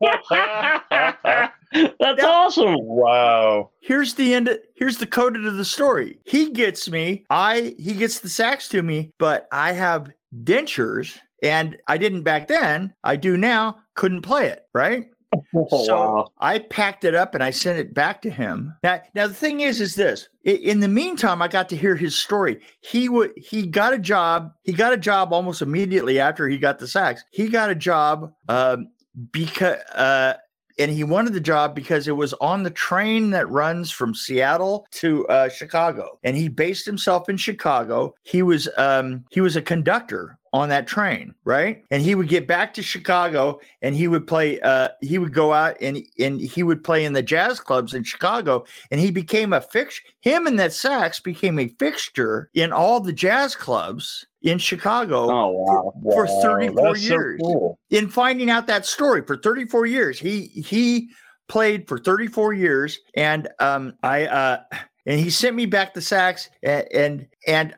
That's 2.00 2.22
Yeah. 2.22 2.26
awesome. 2.26 2.76
Wow. 2.78 3.70
here's 3.80 4.14
the 4.14 4.32
end 4.34 4.56
here's 4.76 4.98
the 4.98 5.06
code 5.06 5.34
to 5.34 5.50
the 5.50 5.64
story 5.64 6.18
he 6.24 6.50
gets 6.50 6.88
me 6.88 7.24
i 7.28 7.74
he 7.78 7.92
gets 7.94 8.20
the 8.20 8.28
sax 8.28 8.68
to 8.68 8.82
me 8.82 9.12
but 9.18 9.46
i 9.52 9.72
have 9.72 10.10
dentures 10.42 11.18
and 11.42 11.76
i 11.88 11.96
didn't 11.98 12.22
back 12.22 12.48
then 12.48 12.92
i 13.04 13.16
do 13.16 13.36
now 13.36 13.76
couldn't 13.94 14.22
play 14.22 14.46
it 14.46 14.62
right 14.74 15.06
Oh, 15.54 15.84
so 15.84 15.96
wow. 15.96 16.32
I 16.38 16.58
packed 16.58 17.04
it 17.04 17.14
up 17.14 17.34
and 17.34 17.42
I 17.42 17.50
sent 17.50 17.78
it 17.78 17.94
back 17.94 18.22
to 18.22 18.30
him. 18.30 18.74
Now, 18.82 19.00
now 19.14 19.26
the 19.26 19.34
thing 19.34 19.60
is, 19.60 19.80
is 19.80 19.94
this? 19.94 20.28
In 20.44 20.80
the 20.80 20.88
meantime, 20.88 21.42
I 21.42 21.48
got 21.48 21.68
to 21.70 21.76
hear 21.76 21.96
his 21.96 22.16
story. 22.16 22.60
He 22.80 23.08
would 23.08 23.32
he 23.36 23.66
got 23.66 23.92
a 23.92 23.98
job. 23.98 24.52
He 24.64 24.72
got 24.72 24.92
a 24.92 24.98
job 24.98 25.32
almost 25.32 25.62
immediately 25.62 26.20
after 26.20 26.48
he 26.48 26.58
got 26.58 26.78
the 26.78 26.86
sax. 26.86 27.24
He 27.30 27.48
got 27.48 27.70
a 27.70 27.74
job 27.74 28.32
um, 28.48 28.88
because. 29.32 29.78
Uh, 29.94 30.34
and 30.78 30.90
he 30.90 31.04
wanted 31.04 31.32
the 31.32 31.40
job 31.40 31.74
because 31.74 32.08
it 32.08 32.12
was 32.12 32.32
on 32.34 32.62
the 32.62 32.70
train 32.70 33.30
that 33.30 33.48
runs 33.50 33.90
from 33.90 34.14
Seattle 34.14 34.86
to 34.92 35.26
uh, 35.28 35.48
Chicago. 35.48 36.18
And 36.24 36.36
he 36.36 36.48
based 36.48 36.86
himself 36.86 37.28
in 37.28 37.36
Chicago. 37.36 38.14
He 38.22 38.42
was 38.42 38.68
um, 38.76 39.24
he 39.30 39.40
was 39.40 39.56
a 39.56 39.62
conductor 39.62 40.38
on 40.56 40.68
that 40.70 40.86
train, 40.86 41.34
right? 41.44 41.82
And 41.90 42.02
he 42.02 42.14
would 42.14 42.28
get 42.28 42.46
back 42.48 42.72
to 42.74 42.82
Chicago 42.82 43.60
and 43.82 43.94
he 43.94 44.08
would 44.08 44.26
play 44.26 44.58
uh 44.60 44.88
he 45.02 45.18
would 45.18 45.32
go 45.34 45.52
out 45.52 45.76
and 45.80 45.98
and 46.18 46.40
he 46.40 46.62
would 46.62 46.82
play 46.82 47.04
in 47.04 47.12
the 47.12 47.22
jazz 47.22 47.60
clubs 47.60 47.92
in 47.94 48.02
Chicago 48.04 48.64
and 48.90 48.98
he 49.00 49.10
became 49.10 49.52
a 49.52 49.60
fix 49.60 50.00
him 50.20 50.46
and 50.46 50.58
that 50.58 50.72
sax 50.72 51.20
became 51.20 51.58
a 51.58 51.68
fixture 51.78 52.48
in 52.54 52.72
all 52.72 53.00
the 53.00 53.12
jazz 53.12 53.54
clubs 53.54 54.26
in 54.42 54.58
Chicago 54.58 55.30
Oh 55.30 55.50
wow. 55.50 55.92
for 56.14 56.26
34 56.26 56.74
That's 56.94 57.02
so 57.02 57.08
years 57.14 57.40
cool. 57.42 57.78
in 57.90 58.08
finding 58.08 58.48
out 58.50 58.66
that 58.68 58.86
story 58.86 59.22
for 59.26 59.36
34 59.36 59.86
years 59.86 60.18
he 60.18 60.46
he 60.46 61.10
played 61.48 61.86
for 61.88 61.98
34 61.98 62.54
years 62.54 62.98
and 63.14 63.48
um 63.60 63.94
i 64.02 64.26
uh 64.26 64.58
and 65.06 65.20
he 65.20 65.30
sent 65.30 65.54
me 65.54 65.66
back 65.66 65.94
the 65.94 66.00
sax 66.00 66.48
and 66.62 66.86
and, 66.92 67.26
and 67.46 67.74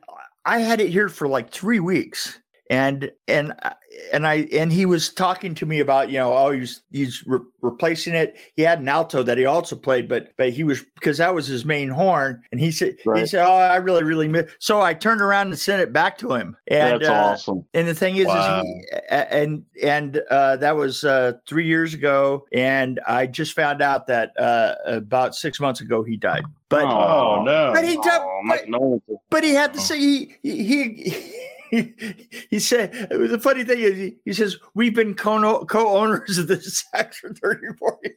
i 0.47 0.59
had 0.59 0.81
it 0.81 0.88
here 0.88 1.09
for 1.11 1.29
like 1.29 1.51
three 1.51 1.81
weeks 1.81 2.38
and 2.70 3.11
and 3.26 3.54
uh, 3.62 3.70
and 4.12 4.26
I 4.26 4.46
and 4.52 4.72
he 4.72 4.85
was 4.87 5.12
talking 5.12 5.54
to 5.57 5.66
me 5.66 5.81
about 5.81 6.11
you 6.11 6.18
know 6.18 6.33
oh 6.37 6.50
he's 6.50 6.83
he's 6.90 7.24
re- 7.26 7.38
replacing 7.62 8.14
it. 8.14 8.37
He 8.57 8.62
had 8.62 8.81
an 8.81 8.88
alto 8.88 9.22
that 9.22 9.38
he 9.38 9.46
also 9.46 9.74
played, 9.74 10.09
but 10.09 10.28
but 10.37 10.50
he 10.50 10.64
was 10.64 10.83
because 10.94 11.18
that 11.18 11.35
was 11.35 11.46
his 11.46 11.64
main 11.64 11.88
horn. 11.88 12.42
And 12.52 12.61
he 12.61 12.70
said 12.70 12.96
he 13.14 13.26
said 13.26 13.44
oh 13.46 13.52
I 13.54 13.76
really 13.76 14.04
really 14.04 14.28
miss. 14.28 14.50
So 14.59 14.81
I 14.83 14.92
turned 14.94 15.20
around 15.22 15.48
and 15.48 15.59
sent 15.59 15.81
it 15.83 15.92
back 15.92 16.18
to 16.18 16.35
him. 16.35 16.57
And 16.68 17.00
That's 17.00 17.09
uh, 17.09 17.14
awesome. 17.14 17.64
and 17.74 17.88
the 17.88 17.94
thing 17.94 18.16
is, 18.16 18.26
Wow. 18.26 18.61
is 18.61 18.66
he, 18.66 18.85
and 19.11 19.64
and 19.83 20.20
uh, 20.31 20.57
that 20.57 20.76
was 20.76 21.04
uh, 21.04 21.33
three 21.48 21.66
years 21.66 21.94
ago, 21.94 22.46
and 22.52 23.00
I 23.07 23.26
just 23.26 23.54
found 23.54 23.81
out 23.83 24.07
that 24.09 24.38
uh, 24.38 24.74
about 24.85 25.35
six 25.35 25.59
months 25.59 25.81
ago 25.81 26.02
he 26.02 26.16
died. 26.18 26.42
But 26.68 26.85
Oh 26.85 27.42
no. 27.44 27.72
but 27.74 27.83
he. 27.88 27.96
Oh, 27.98 28.42
But, 28.46 28.62
condolences. 28.64 29.16
but 29.31 29.42
he 29.42 29.54
had 29.54 29.72
to 29.72 29.81
say 29.81 29.98
he 29.98 30.37
he. 30.42 30.83
he 30.92 31.44
he 32.50 32.59
said 32.59 32.94
it 33.11 33.18
was 33.18 33.31
the 33.31 33.38
funny 33.38 33.64
thing 33.64 33.78
is 33.81 33.96
he, 33.96 34.16
he 34.24 34.33
says 34.33 34.57
we've 34.74 34.94
been 34.94 35.14
co- 35.14 35.64
co-owners 35.66 36.38
of 36.38 36.46
this 36.48 36.85
sax 36.92 37.18
for 37.18 37.33
34 37.35 37.98
years 38.04 38.16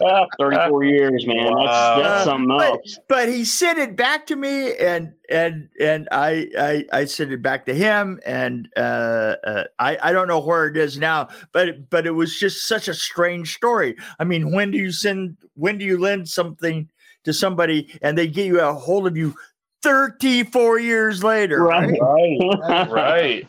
Ah, 0.00 0.26
34 0.38 0.84
years, 0.84 1.26
man. 1.26 1.36
That's 1.44 1.54
Wow. 1.54 2.00
that's 2.02 2.24
something 2.24 2.48
But- 2.48 2.66
else. 2.70 2.98
but 3.08 3.28
he 3.28 3.44
sent 3.44 3.78
it 3.78 3.96
back 3.96 4.26
to 4.28 4.36
me 4.36 4.76
and 4.76 5.12
and 5.28 5.68
and 5.80 6.08
I 6.12 6.48
I, 6.58 6.84
I 6.92 7.04
sent 7.06 7.32
it 7.32 7.42
back 7.42 7.66
to 7.66 7.74
him 7.74 8.20
and 8.24 8.68
uh, 8.76 9.34
uh, 9.44 9.64
I 9.78 9.98
I 10.02 10.12
don't 10.12 10.28
know 10.28 10.40
where 10.40 10.66
it 10.66 10.76
is 10.76 10.98
now 10.98 11.28
but 11.52 11.90
but 11.90 12.06
it 12.06 12.12
was 12.12 12.38
just 12.38 12.68
such 12.68 12.86
a 12.88 12.94
strange 12.94 13.54
story. 13.54 13.96
I 14.20 14.24
mean, 14.24 14.52
when 14.52 14.70
do 14.70 14.78
you 14.78 14.92
send 14.92 15.36
when 15.54 15.78
do 15.78 15.84
you 15.84 15.98
lend 15.98 16.28
something 16.28 16.88
to 17.24 17.32
somebody 17.32 17.98
and 18.02 18.16
they 18.16 18.28
get 18.28 18.46
you 18.46 18.60
a 18.60 18.72
hold 18.72 19.06
of 19.08 19.16
you 19.16 19.34
34 19.90 20.78
years 20.80 21.22
later? 21.22 21.62
Right. 21.62 21.96
Right. 22.00 22.90
right. 22.90 23.48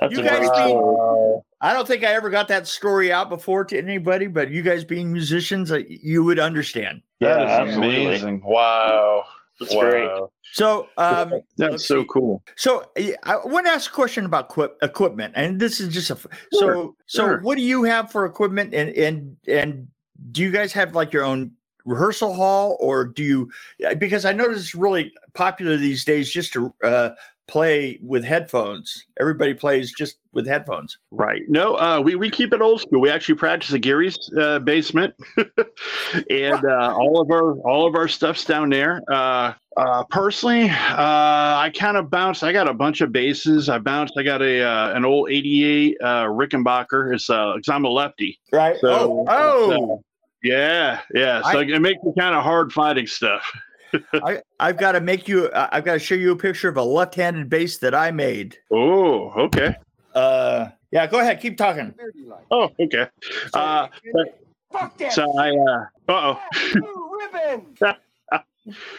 That's 0.00 0.12
You 0.14 0.22
guys 0.22 0.48
great 0.48 0.66
be- 0.66 1.40
I 1.62 1.72
don't 1.72 1.88
think 1.88 2.04
I 2.04 2.12
ever 2.14 2.28
got 2.30 2.48
that 2.48 2.66
story 2.66 3.10
out 3.10 3.28
before 3.28 3.64
to 3.64 3.78
anybody, 3.78 4.26
but 4.26 4.50
you 4.50 4.62
guys 4.62 4.84
being 4.84 5.12
musicians, 5.12 5.72
uh, 5.72 5.80
you 5.88 6.22
would 6.22 6.38
understand. 6.38 7.00
That 7.20 7.40
Yeah, 7.40 7.44
is 7.44 7.68
absolutely. 7.68 8.06
amazing. 8.06 8.42
Wow. 8.44 9.24
That's 9.58 9.74
wow. 9.74 9.80
great. 9.80 10.10
So, 10.52 10.88
um, 10.98 11.32
That's 11.56 11.86
so 11.86 12.02
see. 12.02 12.08
cool. 12.10 12.42
So 12.56 12.84
I 13.24 13.36
want 13.46 13.66
to 13.66 13.72
ask 13.72 13.90
a 13.90 13.94
question 13.94 14.26
about 14.26 14.44
equip, 14.46 14.76
equipment, 14.82 15.32
and 15.36 15.58
this 15.58 15.80
is 15.80 15.92
just 15.92 16.10
a 16.10 16.14
f- 16.14 16.26
so 16.52 16.60
Sure, 16.60 16.92
so. 17.06 17.22
sure. 17.26 17.40
What 17.40 17.56
do 17.56 17.62
you 17.62 17.82
have 17.84 18.12
for 18.12 18.26
equipment, 18.26 18.74
and 18.74 18.90
and 18.90 19.36
and 19.48 19.88
do 20.30 20.42
you 20.42 20.50
guys 20.50 20.72
have 20.74 20.94
like 20.94 21.12
your 21.12 21.24
own 21.24 21.52
rehearsal 21.86 22.34
hall, 22.34 22.76
or 22.80 23.06
do 23.06 23.22
you? 23.22 23.50
Because 23.96 24.24
I 24.24 24.32
notice 24.32 24.58
it's 24.58 24.74
really 24.74 25.12
popular 25.34 25.76
these 25.76 26.04
days 26.04 26.30
just 26.30 26.52
to 26.52 26.74
uh, 26.84 27.10
play 27.46 27.98
with 28.02 28.24
headphones. 28.24 29.06
Everybody 29.20 29.54
plays 29.54 29.92
just 29.92 30.18
with 30.32 30.46
headphones. 30.46 30.98
Right. 31.10 31.42
No, 31.48 31.76
uh, 31.76 32.00
we, 32.00 32.16
we 32.16 32.30
keep 32.30 32.52
it 32.52 32.60
old 32.60 32.80
school. 32.80 33.00
We 33.00 33.10
actually 33.10 33.36
practice 33.36 33.72
at 33.72 33.80
Gary's 33.80 34.18
uh, 34.38 34.58
basement, 34.60 35.14
and 36.30 36.64
uh, 36.64 36.94
all 36.94 37.20
of 37.20 37.30
our 37.30 37.54
all 37.60 37.86
of 37.86 37.94
our 37.94 38.08
stuff's 38.08 38.44
down 38.44 38.70
there. 38.70 39.00
Uh, 39.10 39.54
uh, 39.76 40.04
personally, 40.10 40.68
uh, 40.68 40.72
I 40.98 41.70
kind 41.74 41.96
of 41.96 42.10
bounced. 42.10 42.42
I 42.42 42.52
got 42.52 42.68
a 42.68 42.74
bunch 42.74 43.00
of 43.00 43.12
basses. 43.12 43.68
I 43.68 43.78
bounced. 43.78 44.14
I 44.18 44.22
got 44.22 44.42
a 44.42 44.62
uh, 44.62 44.94
an 44.94 45.04
old 45.04 45.30
'88 45.30 45.96
uh, 46.00 46.06
Rickenbacker. 46.24 47.14
It's 47.14 47.26
because 47.26 47.68
I'm 47.68 47.84
a 47.84 47.90
lefty. 47.90 48.40
Right. 48.52 48.76
So, 48.80 48.90
oh, 48.90 49.26
oh. 49.28 50.02
Yeah, 50.46 51.00
yeah. 51.14 51.42
So 51.52 51.58
I- 51.60 51.64
it 51.64 51.80
makes 51.80 52.02
me 52.02 52.12
kind 52.18 52.34
of 52.34 52.42
hard 52.42 52.72
fighting 52.72 53.06
stuff. 53.06 53.50
I, 54.14 54.40
I've 54.60 54.76
got 54.78 54.92
to 54.92 55.00
make 55.00 55.28
you. 55.28 55.50
I- 55.52 55.68
I've 55.76 55.84
got 55.84 55.94
to 55.94 55.98
show 55.98 56.14
you 56.14 56.32
a 56.32 56.36
picture 56.36 56.68
of 56.68 56.76
a 56.76 56.82
left-handed 56.82 57.48
base 57.48 57.78
that 57.78 57.94
I 57.94 58.10
made. 58.10 58.58
Oh, 58.72 59.30
okay. 59.44 59.74
Uh, 60.14 60.68
yeah. 60.90 61.06
Go 61.06 61.20
ahead. 61.20 61.40
Keep 61.40 61.56
talking. 61.56 61.94
Oh, 62.50 62.70
okay. 62.80 63.06
Uh, 63.54 63.88
Fuck 64.72 64.98
that. 64.98 65.12
so 65.12 65.38
I. 65.38 65.50
Uh 65.50 65.84
oh. 66.08 66.40
Blue 66.72 67.18
ribbon. 67.20 67.66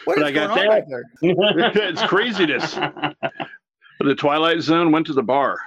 What 0.05 0.15
But 0.15 0.23
I 0.23 0.31
got 0.31 0.55
going 0.55 0.69
on 0.69 0.75
that. 0.75 0.89
back 0.89 0.89
there? 0.89 1.03
it's 1.89 2.01
craziness. 2.03 2.73
The 3.99 4.15
Twilight 4.15 4.61
Zone 4.61 4.93
went 4.93 5.05
to 5.07 5.13
the 5.13 5.23
bar. 5.23 5.57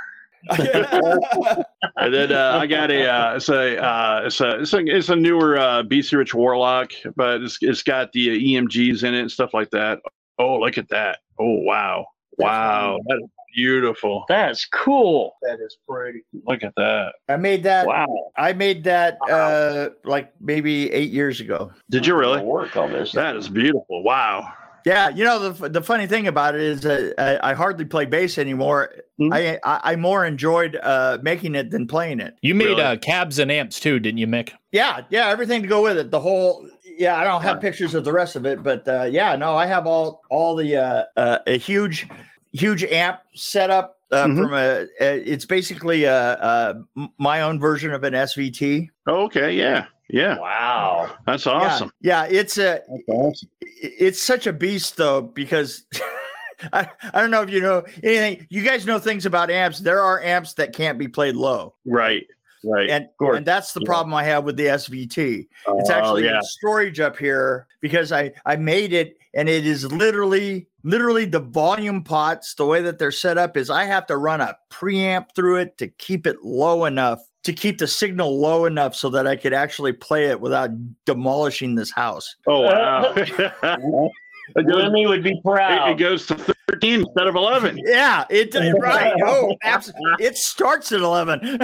And 1.97 2.15
then 2.15 2.33
uh, 2.33 2.59
I 2.59 2.67
got 2.67 2.91
a 2.91 3.07
uh, 3.07 3.37
it's 3.37 3.51
a 3.51 3.77
uh, 3.77 4.23
it's 4.25 4.41
a 4.41 4.61
it's 4.61 4.73
a, 4.73 4.79
it's 4.79 5.09
a 5.11 5.17
newer 5.17 5.59
uh, 5.59 5.83
BC 5.83 6.17
Rich 6.17 6.35
Warlock, 6.35 6.93
but 7.15 7.43
it's 7.43 7.59
it's 7.61 7.83
got 7.83 8.11
the 8.13 8.31
uh, 8.31 8.61
EMGs 8.63 9.05
in 9.05 9.13
it 9.15 9.21
and 9.21 9.31
stuff 9.31 9.53
like 9.53 9.71
that. 9.71 10.01
Oh, 10.39 10.59
look 10.59 10.79
at 10.79 10.89
that! 10.89 11.19
Oh, 11.39 11.57
wow, 11.61 12.07
wow, 12.39 12.99
that 13.07 13.17
is 13.17 13.29
beautiful. 13.55 14.25
That's 14.29 14.65
cool. 14.67 15.35
That 15.43 15.59
is 15.61 15.77
pretty. 15.87 16.23
Look 16.47 16.63
at 16.63 16.73
that. 16.77 17.13
I 17.29 17.37
made 17.37 17.63
that. 17.65 17.87
Wow. 17.87 18.31
I 18.37 18.55
made 18.55 18.85
that 18.85 19.19
uh, 19.31 19.91
like 20.05 20.33
maybe 20.41 20.91
eight 20.93 21.11
years 21.11 21.41
ago. 21.41 21.71
Did 21.91 22.07
you 22.07 22.15
really? 22.15 22.43
Work 22.43 22.77
on 22.77 22.93
this. 22.93 23.13
That 23.13 23.37
is 23.37 23.49
beautiful. 23.49 24.03
Wow. 24.03 24.53
Yeah, 24.87 25.09
you 25.11 25.25
know 25.25 25.51
the 25.51 25.69
the 25.69 25.83
funny 25.83 26.07
thing 26.07 26.27
about 26.27 26.55
it 26.55 26.61
is 26.61 26.87
uh, 26.87 27.13
I, 27.19 27.51
I 27.51 27.55
hardly 27.55 27.85
play 27.85 28.05
bass 28.07 28.39
anymore. 28.39 28.93
Mhm. 29.21 29.33
I, 29.33 29.59
I 29.65 29.93
I 29.93 29.97
more 29.97 30.25
enjoyed 30.25 30.77
uh, 30.83 31.19
making 31.23 31.55
it 31.55 31.71
than 31.71 31.87
playing 31.87 32.21
it. 32.21 32.35
You 32.43 32.55
made 32.55 32.67
Really? 32.67 32.83
uh, 32.83 32.97
cabs 32.97 33.39
and 33.39 33.51
amps 33.53 33.79
too, 33.81 33.99
didn't 34.01 34.19
you, 34.19 34.27
Mick? 34.27 34.51
Yeah, 34.73 35.03
yeah, 35.11 35.29
everything 35.29 35.63
to 35.63 35.69
go 35.69 35.83
with 35.83 35.99
it. 35.99 36.11
The 36.11 36.21
whole 36.21 36.69
yeah, 36.99 37.17
I 37.17 37.25
don't 37.25 37.43
have 37.43 37.61
pictures 37.61 37.95
of 37.95 38.05
the 38.05 38.13
rest 38.13 38.37
of 38.37 38.45
it, 38.47 38.63
but 38.63 38.87
uh, 38.89 39.05
yeah, 39.05 39.37
no, 39.37 39.57
I 39.57 39.67
have 39.67 39.87
all 39.87 40.23
all 40.31 40.57
the 40.57 40.77
uh, 40.77 41.05
uh, 41.17 41.39
a 41.47 41.59
huge 41.59 42.09
huge 42.53 42.83
amp 42.85 43.21
setup 43.35 43.97
uh, 44.11 44.27
Mhm. 44.27 44.37
from 44.37 44.53
a. 44.55 44.83
Uh, 44.83 45.21
it's 45.25 45.45
basically 45.45 46.07
uh 46.07 46.13
uh 46.13 46.75
m- 46.97 47.11
my 47.19 47.43
own 47.43 47.61
version 47.61 47.93
of 47.93 48.03
an 48.05 48.15
SVT. 48.15 48.89
Okay. 49.09 49.55
Yeah. 49.55 49.85
Yeah. 50.13 50.39
Wow. 50.39 51.15
That's 51.27 51.47
awesome. 51.47 51.91
Yeah, 52.01 52.27
it's 52.29 52.59
a 52.59 52.81
awesome. 53.09 53.49
it's 53.63 54.21
such 54.23 54.47
a 54.47 54.53
beast 54.53 54.97
though 54.97 55.23
because 55.23 55.85
I, 56.73 56.89
I 57.15 57.21
don't 57.21 57.31
know 57.31 57.43
if 57.43 57.51
you 57.51 57.61
know 57.61 57.85
anything 58.03 58.47
you 58.51 58.63
guys 58.63 58.85
know 58.87 58.99
things 58.99 59.25
about 59.25 59.51
amps 59.51 59.79
there 59.79 60.01
are 60.01 60.21
amps 60.23 60.53
that 60.55 60.75
can't 60.75 60.99
be 60.99 61.09
played 61.09 61.35
low 61.35 61.75
Right. 61.87 62.27
Right. 62.63 62.91
and 62.91 63.09
and 63.21 63.47
that's 63.47 63.73
the 63.73 63.81
Yeah. 63.81 63.87
problem 63.87 64.13
i 64.13 64.23
have 64.25 64.45
with 64.45 64.59
the 64.59 64.67
svt 64.67 65.17
it's 65.17 65.49
Oh, 65.67 65.91
actually 65.91 66.25
yeah. 66.27 66.37
in 66.37 66.43
storage 66.43 67.01
up 67.01 67.17
here 67.17 67.67
because 67.81 68.13
i 68.13 68.31
i 68.45 68.57
made 68.57 68.93
it 68.93 69.17
and 69.33 69.49
it 69.49 69.67
is 69.67 69.91
literally 69.91 70.69
literally 70.85 71.25
the 71.25 71.41
volume 71.41 72.05
pots 72.05 72.53
the 72.55 72.67
way 72.67 72.83
that 72.83 72.99
they're 72.99 73.11
set 73.13 73.39
up 73.39 73.57
is 73.57 73.71
i 73.71 73.85
have 73.85 74.07
to 74.09 74.19
run 74.19 74.43
a 74.43 74.55
preamp 74.71 75.29
through 75.35 75.57
it 75.57 75.79
to 75.79 75.89
keep 75.89 76.27
it 76.27 76.43
low 76.45 76.85
enough 76.85 77.21
to 77.43 77.53
keep 77.53 77.79
the 77.79 77.87
signal 77.87 78.39
low 78.39 78.65
enough 78.67 78.95
so 78.95 79.09
that 79.11 79.27
i 79.27 79.35
could 79.37 79.53
actually 79.53 79.93
play 79.93 80.27
it 80.27 80.41
without 80.41 80.71
demolishing 81.07 81.75
this 81.75 81.91
house 81.91 82.37
Oh 82.47 82.61
wow. 82.63 83.13
it, 84.57 84.67
goes, 84.67 84.91
would 85.09 85.23
be 85.23 85.33
it, 85.33 85.43
proud. 85.45 85.91
it 85.91 85.99
goes 85.99 86.27
to 86.27 86.35
thirteen 86.71 87.01
instead 87.01 87.27
of 87.27 87.37
eleven. 87.37 87.79
Yeah, 87.85 88.25
it 88.31 88.55
right. 88.81 89.15
Oh, 89.25 89.57
absolutely. 89.63 90.25
It 90.25 90.37
starts 90.37 90.93
at 90.93 91.01
eleven. 91.01 91.41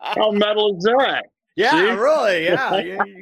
How 0.00 0.30
metal 0.32 0.76
is 0.76 0.84
that? 0.84 1.24
yeah, 1.56 1.70
See? 1.70 1.90
really. 1.90 2.44
Yeah, 2.44 2.78
you, 2.78 2.92
you 2.92 3.20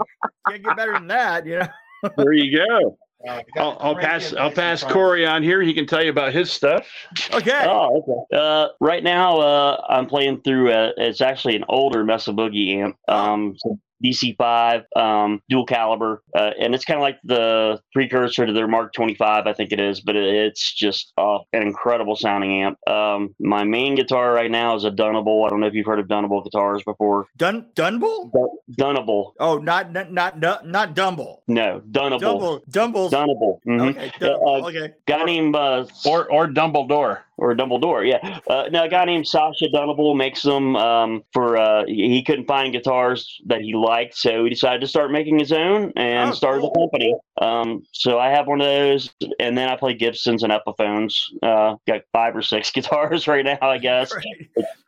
can't 0.49 0.65
get 0.65 0.77
better 0.77 0.93
than 0.93 1.07
that. 1.09 1.47
You 1.47 1.61
know. 1.61 1.69
There 2.17 2.33
you 2.33 2.57
go. 2.59 2.99
Uh, 3.27 3.43
I'll, 3.57 3.77
I'll 3.81 3.97
pass. 3.97 4.33
I'll 4.35 4.53
pass. 4.53 4.85
Corey 4.85 5.27
on 5.27 5.43
here. 5.43 5.61
He 5.61 5.75
can 5.75 5.87
tell 5.87 6.03
you 6.03 6.11
about 6.11 6.33
his 6.33 6.53
stuff. 6.53 6.87
Okay. 7.33 7.65
Oh, 7.67 8.03
okay. 8.03 8.37
Uh, 8.37 8.69
right 8.81 9.03
now, 9.03 9.39
uh, 9.39 9.85
I'm 9.89 10.07
playing 10.07 10.43
through. 10.43 10.73
A, 10.73 10.93
it's 10.97 11.21
actually 11.21 11.57
an 11.57 11.65
older 11.69 12.05
Mesa 12.05 12.31
Boogie 12.31 12.77
amp. 12.77 12.97
Um, 13.09 13.57
so 13.59 13.79
DC5, 14.05 14.85
um, 14.97 15.43
dual 15.49 15.67
caliber, 15.67 16.23
uh, 16.35 16.51
and 16.61 16.75
it's 16.75 16.85
kind 16.85 16.99
of 16.99 17.03
like 17.03 17.19
the 17.25 17.81
precursor 17.93 18.47
to 18.47 18.53
their 18.53 18.69
Mark 18.69 18.93
25, 18.93 19.47
I 19.47 19.53
think 19.53 19.73
it 19.73 19.81
is. 19.81 20.01
But 20.01 20.17
it, 20.17 20.25
it's 20.35 20.73
just 20.75 21.13
uh, 21.19 21.39
an 21.53 21.63
incredible 21.63 22.17
sounding 22.17 22.63
amp. 22.63 22.79
Um, 22.89 23.35
my 23.41 23.65
main 23.65 23.95
guitar 23.95 24.33
right 24.33 24.51
now 24.51 24.77
is 24.77 24.85
a 24.85 24.91
Dunable. 24.91 25.45
I 25.45 25.49
don't 25.49 25.61
know 25.61 25.67
if 25.67 25.75
you've 25.75 25.87
heard 25.87 26.01
of 26.01 26.09
Dunable 26.09 26.43
guitars 26.43 26.83
before. 26.85 27.27
Dun 27.37 27.67
Dunble? 27.75 28.31
Dunable, 28.77 29.35
Oh, 29.41 29.59
not 29.59 29.93
not 29.93 30.13
not 30.13 30.39
not, 30.39 30.67
not 30.67 30.95
Dumble. 30.95 31.43
no, 31.49 31.81
Dunable, 31.91 32.19
Dumble. 32.19 32.63
Dumble's. 32.71 33.11
Dunable. 33.11 33.61
Mhm. 33.67 33.91
Okay. 33.91 34.13
Yeah, 34.21 34.29
uh, 34.29 34.69
okay. 34.69 34.95
Guy 35.07 35.25
named 35.25 35.57
uh, 35.57 35.87
Or 36.05 36.31
or 36.31 36.47
Dumbledore. 36.49 37.21
Or 37.41 37.53
a 37.53 37.57
Dumbledore, 37.57 38.05
yeah. 38.07 38.41
Uh, 38.49 38.65
now, 38.73 38.83
a 38.85 38.89
guy 38.89 39.05
named 39.05 39.27
Sasha 39.29 39.69
Dunable 39.73 40.15
makes 40.17 40.43
them 40.43 40.75
um, 40.75 41.23
for. 41.33 41.57
Uh, 41.57 41.85
he 41.87 42.23
couldn't 42.25 42.47
find 42.47 42.73
guitars 42.73 43.41
that 43.47 43.61
he 43.61 43.75
liked, 43.75 44.17
so 44.17 44.43
he 44.43 44.51
decided 44.51 44.81
to 44.81 44.89
start 44.89 45.13
making 45.13 45.39
his 45.39 45.53
own 45.53 45.93
and 45.95 46.31
Oh, 46.31 46.35
started 46.35 46.63
cool. 46.63 46.73
a 46.75 46.79
company. 46.79 47.15
Um, 47.41 47.83
so 47.93 48.19
I 48.19 48.31
have 48.31 48.47
one 48.47 48.61
of 48.61 48.67
those, 48.67 49.11
and 49.39 49.57
then 49.57 49.69
I 49.69 49.77
play 49.77 49.95
Gibsons 49.95 50.43
and 50.43 50.53
Epiphones. 50.53 51.15
Uh, 51.43 51.77
got 51.87 52.03
five 52.13 52.35
or 52.37 52.43
six 52.43 52.71
guitars 52.73 53.29
right 53.29 53.45
now, 53.45 53.59
I 53.63 53.79
guess. 53.79 54.13
Right. 54.15 54.25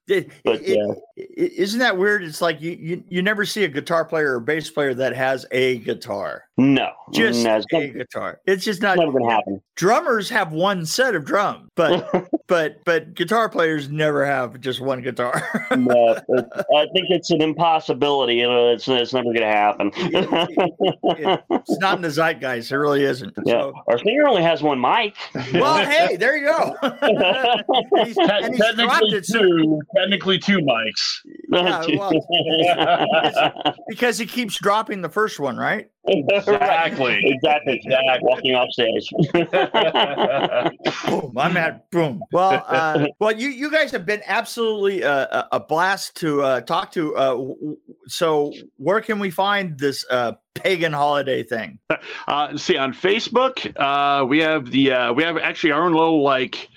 It- 0.08 0.30
But 0.44 0.60
it- 0.62 0.76
yeah, 0.76 0.92
i- 1.18 1.24
isn't 1.36 1.78
that 1.78 1.96
weird? 1.96 2.24
It's 2.24 2.40
like 2.42 2.60
you, 2.60 2.72
you 2.72 3.04
you 3.08 3.22
never 3.22 3.44
see 3.46 3.62
a 3.62 3.68
guitar 3.68 4.04
player 4.04 4.34
or 4.34 4.40
bass 4.40 4.68
player 4.68 4.92
that 4.94 5.14
has 5.14 5.46
a 5.52 5.78
guitar, 5.78 6.44
no, 6.56 6.90
just 7.12 7.44
no, 7.44 7.60
a 7.74 7.86
guitar. 7.90 8.40
It's 8.44 8.64
just 8.64 8.82
not. 8.82 8.98
never 8.98 9.12
gonna 9.12 9.30
happen. 9.30 9.62
Drummers 9.76 10.28
have 10.30 10.50
one 10.52 10.84
set 10.84 11.14
of 11.14 11.24
drums, 11.24 11.68
but 11.76 12.10
but 12.48 12.78
but 12.84 13.14
guitar 13.14 13.48
players 13.48 13.88
never 13.88 14.26
have 14.26 14.60
just 14.60 14.80
one 14.80 15.00
guitar. 15.00 15.40
no, 15.76 16.16
I 16.74 16.86
think 16.92 17.06
it's 17.10 17.30
an 17.30 17.40
impossibility. 17.40 18.40
It's, 18.40 18.88
it's 18.88 19.12
never 19.12 19.32
gonna 19.32 19.46
happen. 19.46 19.92
it's 19.94 21.78
not 21.80 21.96
in 21.96 22.02
the 22.02 22.08
zeitgeist. 22.10 22.39
Guys, 22.40 22.72
it 22.72 22.76
really 22.76 23.04
isn't. 23.04 23.34
yeah, 23.44 23.52
So, 23.52 23.72
our 23.88 23.98
singer 23.98 24.26
only 24.26 24.42
has 24.42 24.62
one 24.62 24.80
mic. 24.80 25.14
well, 25.54 25.84
hey, 25.86 26.16
there 26.16 26.36
you 26.36 26.46
go. 26.46 26.74
and 26.82 28.06
he's, 28.06 28.16
and 28.18 28.54
he's 28.54 28.74
dropped 28.76 29.12
it 29.12 29.26
so- 29.26 29.80
Technically 29.96 30.38
two 30.38 30.58
mics. 30.58 31.20
Yeah, 31.52 31.84
well, 31.96 32.12
because 33.88 34.18
he 34.18 34.26
keeps 34.26 34.58
dropping 34.58 35.02
the 35.02 35.08
first 35.08 35.38
one, 35.40 35.56
right? 35.56 35.90
Exactly. 36.06 37.20
exactly. 37.24 37.80
Jack 37.86 38.22
walking 38.22 38.54
upstairs. 38.54 39.08
Boom, 41.06 41.32
I'm 41.36 41.56
at 41.56 41.90
boom. 41.90 42.22
Well, 42.32 42.64
uh, 42.66 43.06
well, 43.18 43.32
you 43.32 43.48
you 43.50 43.70
guys 43.70 43.90
have 43.92 44.06
been 44.06 44.22
absolutely 44.26 45.04
uh, 45.04 45.26
a 45.52 45.56
a 45.56 45.60
blast 45.60 46.16
to 46.16 46.42
uh, 46.42 46.60
talk 46.62 46.92
to. 46.92 47.14
Uh, 47.16 47.28
w- 47.30 47.54
w- 47.54 47.76
so, 48.06 48.52
where 48.76 49.00
can 49.00 49.18
we 49.18 49.30
find 49.30 49.78
this 49.78 50.04
uh, 50.10 50.32
pagan 50.62 50.92
holiday 50.92 51.42
thing? 51.42 51.78
Uh, 52.28 52.56
see 52.56 52.76
on 52.76 52.92
Facebook, 52.92 53.72
uh, 53.78 54.24
we 54.24 54.40
have 54.40 54.70
the 54.70 54.92
uh, 54.92 55.12
we 55.12 55.22
have 55.22 55.36
actually 55.38 55.72
our 55.72 55.82
own 55.82 55.92
little 55.92 56.22
like 56.22 56.68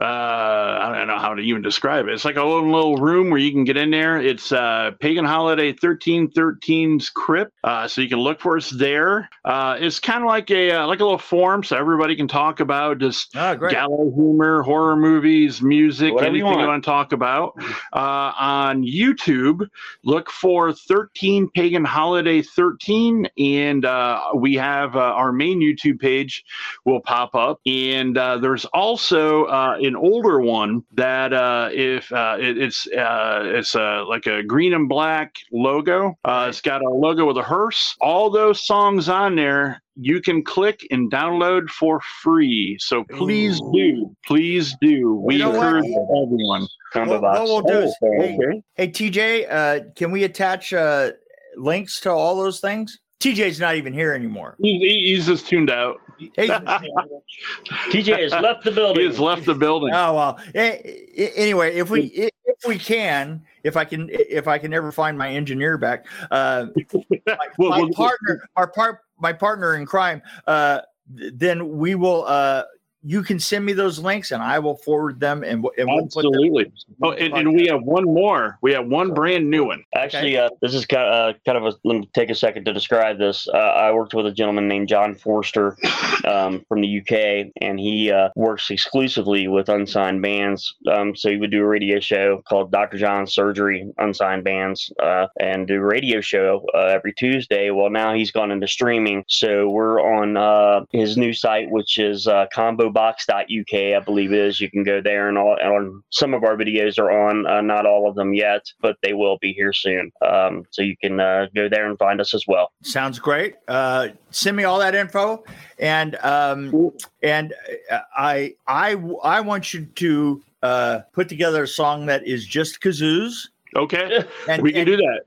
uh, 0.00 0.04
I 0.04 0.92
don't 0.96 1.06
know 1.06 1.18
how 1.18 1.34
to 1.34 1.42
even 1.42 1.62
describe 1.62 2.06
it. 2.08 2.14
It's 2.14 2.24
like 2.24 2.36
a 2.36 2.42
little, 2.44 2.70
little 2.70 2.96
room 2.96 3.30
where 3.30 3.38
you 3.38 3.52
can 3.52 3.64
get 3.64 3.76
in 3.76 3.90
there. 3.90 4.20
It's 4.20 4.52
uh, 4.52 4.92
Pagan 5.00 5.24
Holiday 5.24 5.72
1313's 5.72 7.10
Crypt, 7.10 7.52
uh, 7.64 7.86
so 7.88 8.00
you 8.00 8.08
can 8.08 8.18
look 8.18 8.40
for 8.40 8.56
us 8.56 8.70
there. 8.70 9.28
Uh, 9.44 9.76
it's 9.78 10.00
kind 10.00 10.22
of 10.22 10.28
like 10.28 10.50
a 10.50 10.72
uh, 10.72 10.86
like 10.86 11.00
a 11.00 11.04
little 11.04 11.18
forum, 11.18 11.62
so 11.62 11.76
everybody 11.76 12.16
can 12.16 12.28
talk 12.28 12.60
about 12.60 12.98
just 12.98 13.30
Oh, 13.36 13.54
great. 13.56 13.72
gallows 13.72 14.12
humor, 14.14 14.62
horror 14.62 14.96
movies, 14.96 15.62
music, 15.62 16.12
Whatever 16.14 16.30
anything 16.30 16.46
you 16.50 16.56
want. 16.56 16.68
want 16.68 16.82
to 16.84 16.90
talk 16.90 17.12
about. 17.12 17.54
Uh, 17.92 18.32
on 18.38 18.82
YouTube, 18.82 19.68
look 20.04 20.30
for 20.30 20.72
13 20.72 21.48
Pagan 21.54 21.84
Holiday 21.84 22.42
13, 22.42 23.28
and 23.38 23.84
uh, 23.84 24.20
we 24.34 24.54
have 24.54 24.96
uh, 24.96 25.00
our 25.00 25.32
main 25.32 25.60
YouTube 25.60 26.00
page 26.00 26.44
will 26.84 27.00
pop 27.00 27.34
up. 27.34 27.60
And 27.66 28.16
uh, 28.18 28.38
there's 28.38 28.64
also, 28.66 29.44
uh, 29.44 29.76
an 29.84 29.96
older 29.96 30.40
one 30.40 30.82
that 30.94 31.32
uh, 31.32 31.68
if 31.72 32.10
uh, 32.12 32.36
it, 32.40 32.58
it's 32.58 32.86
uh, 32.88 33.42
it's 33.44 33.74
uh, 33.74 34.04
like 34.06 34.26
a 34.26 34.42
green 34.42 34.74
and 34.74 34.88
black 34.88 35.34
logo. 35.52 36.16
Uh, 36.24 36.46
it's 36.48 36.60
got 36.60 36.82
a 36.82 36.88
logo 36.88 37.26
with 37.26 37.36
a 37.38 37.42
hearse. 37.42 37.96
All 38.00 38.30
those 38.30 38.66
songs 38.66 39.08
on 39.08 39.36
there 39.36 39.80
you 39.96 40.20
can 40.20 40.42
click 40.42 40.86
and 40.90 41.10
download 41.10 41.68
for 41.68 42.00
free. 42.22 42.76
So 42.80 43.04
please 43.04 43.60
Ooh. 43.60 43.72
do, 43.72 44.16
please 44.26 44.74
do. 44.80 45.14
We 45.14 45.38
know 45.38 45.50
what? 45.50 45.56
encourage 45.56 45.84
everyone. 45.84 46.66
What- 46.92 47.20
box. 47.20 47.38
what 47.40 47.44
we'll 47.44 47.62
do 47.62 47.86
is- 47.86 47.96
Oh, 48.02 48.10
hey, 48.20 48.36
okay. 48.36 48.62
Hey 48.74 48.88
TJ, 48.88 49.46
uh, 49.50 49.80
can 49.94 50.10
we 50.10 50.24
attach 50.24 50.72
uh, 50.72 51.12
links 51.56 52.00
to 52.00 52.10
all 52.10 52.36
those 52.36 52.60
things? 52.60 52.98
TJ's 53.20 53.60
not 53.60 53.76
even 53.76 53.92
here 53.92 54.12
anymore. 54.12 54.56
He, 54.60 54.78
he- 54.78 55.14
he's 55.14 55.26
just 55.26 55.46
tuned 55.46 55.70
out. 55.70 56.00
Hey, 56.18 56.48
TJ 57.90 58.22
has 58.22 58.32
left 58.32 58.64
the 58.64 58.70
building. 58.70 59.00
He 59.00 59.06
has 59.06 59.18
left 59.18 59.44
the 59.46 59.54
building. 59.54 59.92
oh 59.94 60.14
well. 60.14 60.38
Anyway, 60.54 61.74
if 61.74 61.90
we 61.90 62.02
if 62.06 62.30
if 62.44 62.68
we 62.68 62.78
can, 62.78 63.42
if 63.62 63.76
I 63.76 63.84
can, 63.84 64.08
if 64.10 64.48
I 64.48 64.58
can 64.58 64.72
ever 64.72 64.92
find 64.92 65.16
my 65.16 65.30
engineer 65.30 65.78
back, 65.78 66.06
uh, 66.30 66.66
my, 66.92 67.36
Well, 67.58 67.70
my 67.70 67.78
well, 67.80 67.88
partner, 67.92 68.48
our 68.56 68.66
part, 68.66 69.00
my 69.18 69.32
partner 69.32 69.76
in 69.76 69.86
crime, 69.86 70.22
uh, 70.46 70.80
then 71.08 71.78
we 71.78 71.94
will. 71.94 72.24
Uh, 72.26 72.64
you 73.06 73.22
can 73.22 73.38
send 73.38 73.66
me 73.66 73.74
those 73.74 73.98
links, 73.98 74.32
and 74.32 74.42
I 74.42 74.58
will 74.58 74.76
forward 74.76 75.20
them, 75.20 75.42
and, 75.42 75.64
and 75.76 75.88
we'll 75.88 76.06
put 76.06 76.22
them. 76.22 76.32
Absolutely. 76.32 76.72
Oh, 77.02 77.12
and, 77.12 77.34
and 77.34 77.54
we 77.54 77.66
have 77.66 77.82
one 77.82 78.04
more. 78.04 78.58
We 78.62 78.72
have 78.72 78.86
one 78.86 79.12
brand 79.12 79.50
new 79.50 79.66
one. 79.66 79.84
Actually, 79.94 80.38
uh, 80.38 80.48
this 80.62 80.74
is 80.74 80.86
kind 80.86 81.02
of, 81.02 81.34
uh, 81.34 81.38
kind 81.44 81.58
of 81.58 81.64
a. 81.64 81.76
Let 81.84 82.00
me 82.00 82.10
take 82.14 82.30
a 82.30 82.34
second 82.34 82.64
to 82.64 82.72
describe 82.72 83.18
this. 83.18 83.46
Uh, 83.46 83.58
I 83.58 83.92
worked 83.92 84.14
with 84.14 84.26
a 84.26 84.32
gentleman 84.32 84.68
named 84.68 84.88
John 84.88 85.14
Forster 85.14 85.76
um, 86.24 86.64
from 86.66 86.80
the 86.80 87.00
UK, 87.00 87.52
and 87.60 87.78
he 87.78 88.10
uh, 88.10 88.30
works 88.36 88.70
exclusively 88.70 89.48
with 89.48 89.68
unsigned 89.68 90.22
bands. 90.22 90.74
Um, 90.90 91.14
so 91.14 91.28
he 91.30 91.36
would 91.36 91.50
do 91.50 91.60
a 91.60 91.66
radio 91.66 92.00
show 92.00 92.42
called 92.48 92.72
Dr. 92.72 92.96
John's 92.96 93.34
Surgery 93.34 93.86
Unsigned 93.98 94.44
Bands, 94.44 94.90
uh, 95.02 95.26
and 95.38 95.66
do 95.66 95.74
a 95.74 95.84
radio 95.84 96.22
show 96.22 96.64
uh, 96.74 96.86
every 96.86 97.12
Tuesday. 97.12 97.70
Well, 97.70 97.90
now 97.90 98.14
he's 98.14 98.30
gone 98.30 98.50
into 98.50 98.66
streaming, 98.66 99.24
so 99.28 99.68
we're 99.68 100.00
on 100.00 100.38
uh, 100.38 100.86
his 100.92 101.18
new 101.18 101.34
site, 101.34 101.70
which 101.70 101.98
is 101.98 102.26
uh, 102.26 102.46
combobox.uk, 102.94 104.00
I 104.00 104.04
believe 104.04 104.32
it 104.32 104.38
is. 104.38 104.60
You 104.60 104.70
can 104.70 104.82
go 104.84 105.00
there, 105.00 105.28
and 105.28 105.36
all. 105.38 105.56
And 105.60 105.68
on 105.72 106.02
some 106.10 106.34
of 106.34 106.44
our 106.44 106.56
videos 106.56 106.98
are 106.98 107.10
on, 107.10 107.46
uh, 107.46 107.60
not 107.60 107.86
all 107.86 108.08
of 108.08 108.14
them 108.14 108.34
yet, 108.34 108.62
but 108.80 108.96
they 109.02 109.12
will 109.12 109.38
be 109.38 109.52
here 109.52 109.72
soon. 109.72 110.10
Um, 110.26 110.64
so 110.70 110.82
you 110.82 110.96
can 110.96 111.20
uh, 111.20 111.46
go 111.54 111.68
there 111.68 111.86
and 111.88 111.98
find 111.98 112.20
us 112.20 112.34
as 112.34 112.44
well. 112.46 112.72
Sounds 112.82 113.18
great. 113.18 113.56
Uh, 113.68 114.08
send 114.30 114.56
me 114.56 114.64
all 114.64 114.78
that 114.78 114.94
info, 114.94 115.44
and 115.78 116.16
um, 116.16 116.92
and 117.22 117.52
uh, 117.90 118.00
I 118.16 118.54
I 118.66 118.96
I 119.22 119.40
want 119.40 119.74
you 119.74 119.86
to 119.86 120.42
uh, 120.62 121.00
put 121.12 121.28
together 121.28 121.64
a 121.64 121.68
song 121.68 122.06
that 122.06 122.26
is 122.26 122.46
just 122.46 122.80
kazoos, 122.80 123.48
Okay. 123.76 124.24
and 124.48 124.62
we 124.62 124.72
can 124.72 124.80
and, 124.82 124.86
do 124.86 124.96
that. 124.96 125.20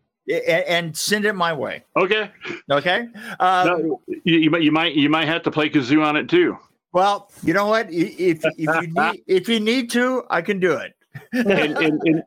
and, 0.47 0.65
and 0.67 0.97
send 0.97 1.25
it 1.25 1.33
my 1.33 1.53
way. 1.53 1.83
Okay. 1.95 2.31
Okay. 2.71 3.07
Um, 3.39 3.67
No, 3.67 4.01
you, 4.23 4.39
you 4.39 4.49
might 4.49 4.61
you 4.63 4.71
might 4.71 4.95
you 4.95 5.09
might 5.09 5.27
have 5.27 5.43
to 5.43 5.51
play 5.51 5.69
kazoo 5.69 6.03
on 6.03 6.15
it 6.15 6.29
too. 6.29 6.57
Well, 6.97 7.29
you 7.43 7.53
know 7.53 7.67
what? 7.67 7.93
If 7.93 8.43
if 8.43 8.57
you 8.57 8.87
need 8.91 9.23
if 9.27 9.47
you 9.47 9.59
need 9.59 9.91
to, 9.91 10.23
I 10.31 10.41
can 10.41 10.59
do 10.59 10.73
it. 10.73 10.93
And, 11.31 11.51
and, 11.77 12.01
and, 12.01 12.23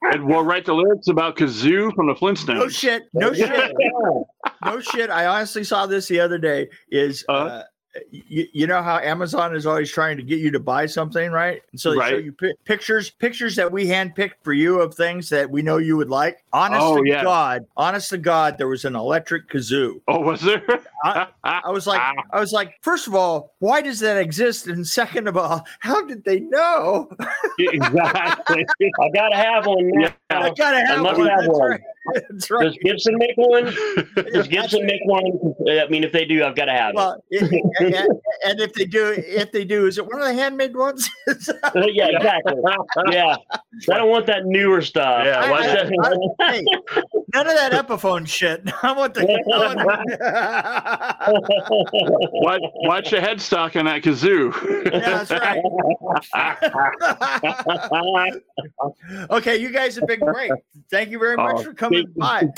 and 0.00 0.24
we'll 0.26 0.44
write 0.44 0.64
the 0.64 0.72
lyrics 0.72 1.08
about 1.08 1.36
kazoo 1.36 1.94
from 1.94 2.06
the 2.06 2.14
Flintstones. 2.14 2.54
No 2.56 2.68
shit. 2.70 3.02
No 3.12 3.34
shit. 3.34 3.72
No 4.64 4.80
shit. 4.80 5.10
I 5.10 5.26
honestly 5.26 5.62
saw 5.62 5.84
this 5.84 6.08
the 6.08 6.20
other 6.20 6.38
day. 6.38 6.68
Is 6.90 7.22
Uh-huh. 7.28 7.44
uh, 7.44 7.62
you, 8.10 8.46
you 8.52 8.66
know 8.66 8.82
how 8.82 8.98
Amazon 8.98 9.54
is 9.54 9.66
always 9.66 9.90
trying 9.90 10.16
to 10.16 10.22
get 10.22 10.38
you 10.40 10.50
to 10.50 10.60
buy 10.60 10.86
something, 10.86 11.30
right? 11.30 11.62
And 11.70 11.80
so 11.80 11.92
they 11.94 12.10
show 12.10 12.16
you 12.16 12.32
pi- 12.32 12.52
pictures, 12.64 13.10
pictures 13.10 13.56
that 13.56 13.70
we 13.70 13.86
handpicked 13.86 14.34
for 14.42 14.52
you 14.52 14.80
of 14.80 14.94
things 14.94 15.28
that 15.28 15.48
we 15.50 15.62
know 15.62 15.78
you 15.78 15.96
would 15.96 16.10
like. 16.10 16.44
Honest 16.52 16.82
Oh, 16.82 17.02
to 17.02 17.08
yeah. 17.08 17.22
God, 17.22 17.66
honest 17.76 18.10
to 18.10 18.18
God, 18.18 18.58
there 18.58 18.68
was 18.68 18.84
an 18.84 18.96
electric 18.96 19.48
kazoo. 19.48 20.00
Oh, 20.08 20.20
was 20.20 20.40
there? 20.40 20.62
I 21.04 21.28
was 21.70 21.86
like, 21.86 22.00
I 22.32 22.40
was 22.40 22.52
like, 22.52 22.74
first 22.82 23.06
of 23.06 23.14
all, 23.14 23.54
why 23.60 23.80
does 23.80 24.00
that 24.00 24.16
exist? 24.16 24.66
And 24.66 24.86
second 24.86 25.28
of 25.28 25.36
all, 25.36 25.64
how 25.80 26.04
did 26.04 26.24
they 26.24 26.40
know? 26.40 27.10
exactly. 27.58 28.66
I 29.00 29.08
gotta 29.14 29.36
have 29.36 29.66
one. 29.66 29.88
now. 29.90 30.12
I 30.30 30.50
gotta 30.50 30.84
have 30.86 31.00
must 31.00 31.18
one. 31.18 31.28
have 31.28 31.46
one. 31.46 31.70
right. 31.70 31.80
That's 32.12 32.50
right. 32.50 32.64
Does 32.66 32.76
Gibson 32.82 33.16
make 33.16 33.34
one? 33.36 33.64
Does 34.32 34.46
Gibson 34.48 34.84
make 34.84 35.00
one? 35.04 35.24
I 35.68 35.86
mean, 35.88 36.04
if 36.04 36.12
they 36.12 36.24
do, 36.24 36.44
I've 36.44 36.54
got 36.54 36.66
to 36.66 36.72
have 36.72 36.90
it. 36.90 36.96
Well, 36.96 37.22
it- 37.30 37.50
and, 37.80 37.94
and 38.44 38.60
if 38.60 38.74
they 38.74 38.84
do, 38.84 39.14
if 39.16 39.50
they 39.52 39.64
do, 39.64 39.86
is 39.86 39.96
it 39.98 40.06
one 40.06 40.20
of 40.20 40.26
the 40.26 40.34
handmade 40.34 40.76
ones? 40.76 41.08
Uh, 41.74 41.86
yeah, 41.92 42.06
exactly. 42.08 42.52
Yeah, 43.10 43.36
I 43.90 43.96
don't 43.96 44.10
want 44.10 44.26
that 44.26 44.44
newer 44.44 44.82
stuff. 44.82 45.24
Yeah, 45.24 45.40
I- 45.40 45.50
watch 45.50 45.64
I- 45.64 45.74
that. 45.74 45.86
I- 46.38 46.52
hey, 46.52 46.62
none 47.34 47.46
of 47.46 47.54
that 47.54 47.72
Epiphone 47.72 48.28
shit. 48.28 48.60
I 48.82 48.92
want 48.92 49.14
the. 49.14 49.22
I 49.22 49.26
want 51.32 52.32
watch, 52.32 52.60
watch 52.74 53.10
the 53.10 53.16
headstock 53.16 53.76
on 53.78 53.86
that 53.86 54.02
kazoo. 54.02 54.52
yeah, 54.92 55.24
that's 55.24 55.30
right. 55.30 55.62
okay, 59.30 59.56
you 59.56 59.70
guys 59.70 59.94
have 59.96 60.06
been 60.06 60.20
great. 60.20 60.52
Thank 60.90 61.10
you 61.10 61.18
very 61.18 61.36
much 61.36 61.56
Oh, 61.58 61.62
for 61.64 61.74
coming 61.74 61.93
thank- 61.94 62.14
by. 62.16 62.48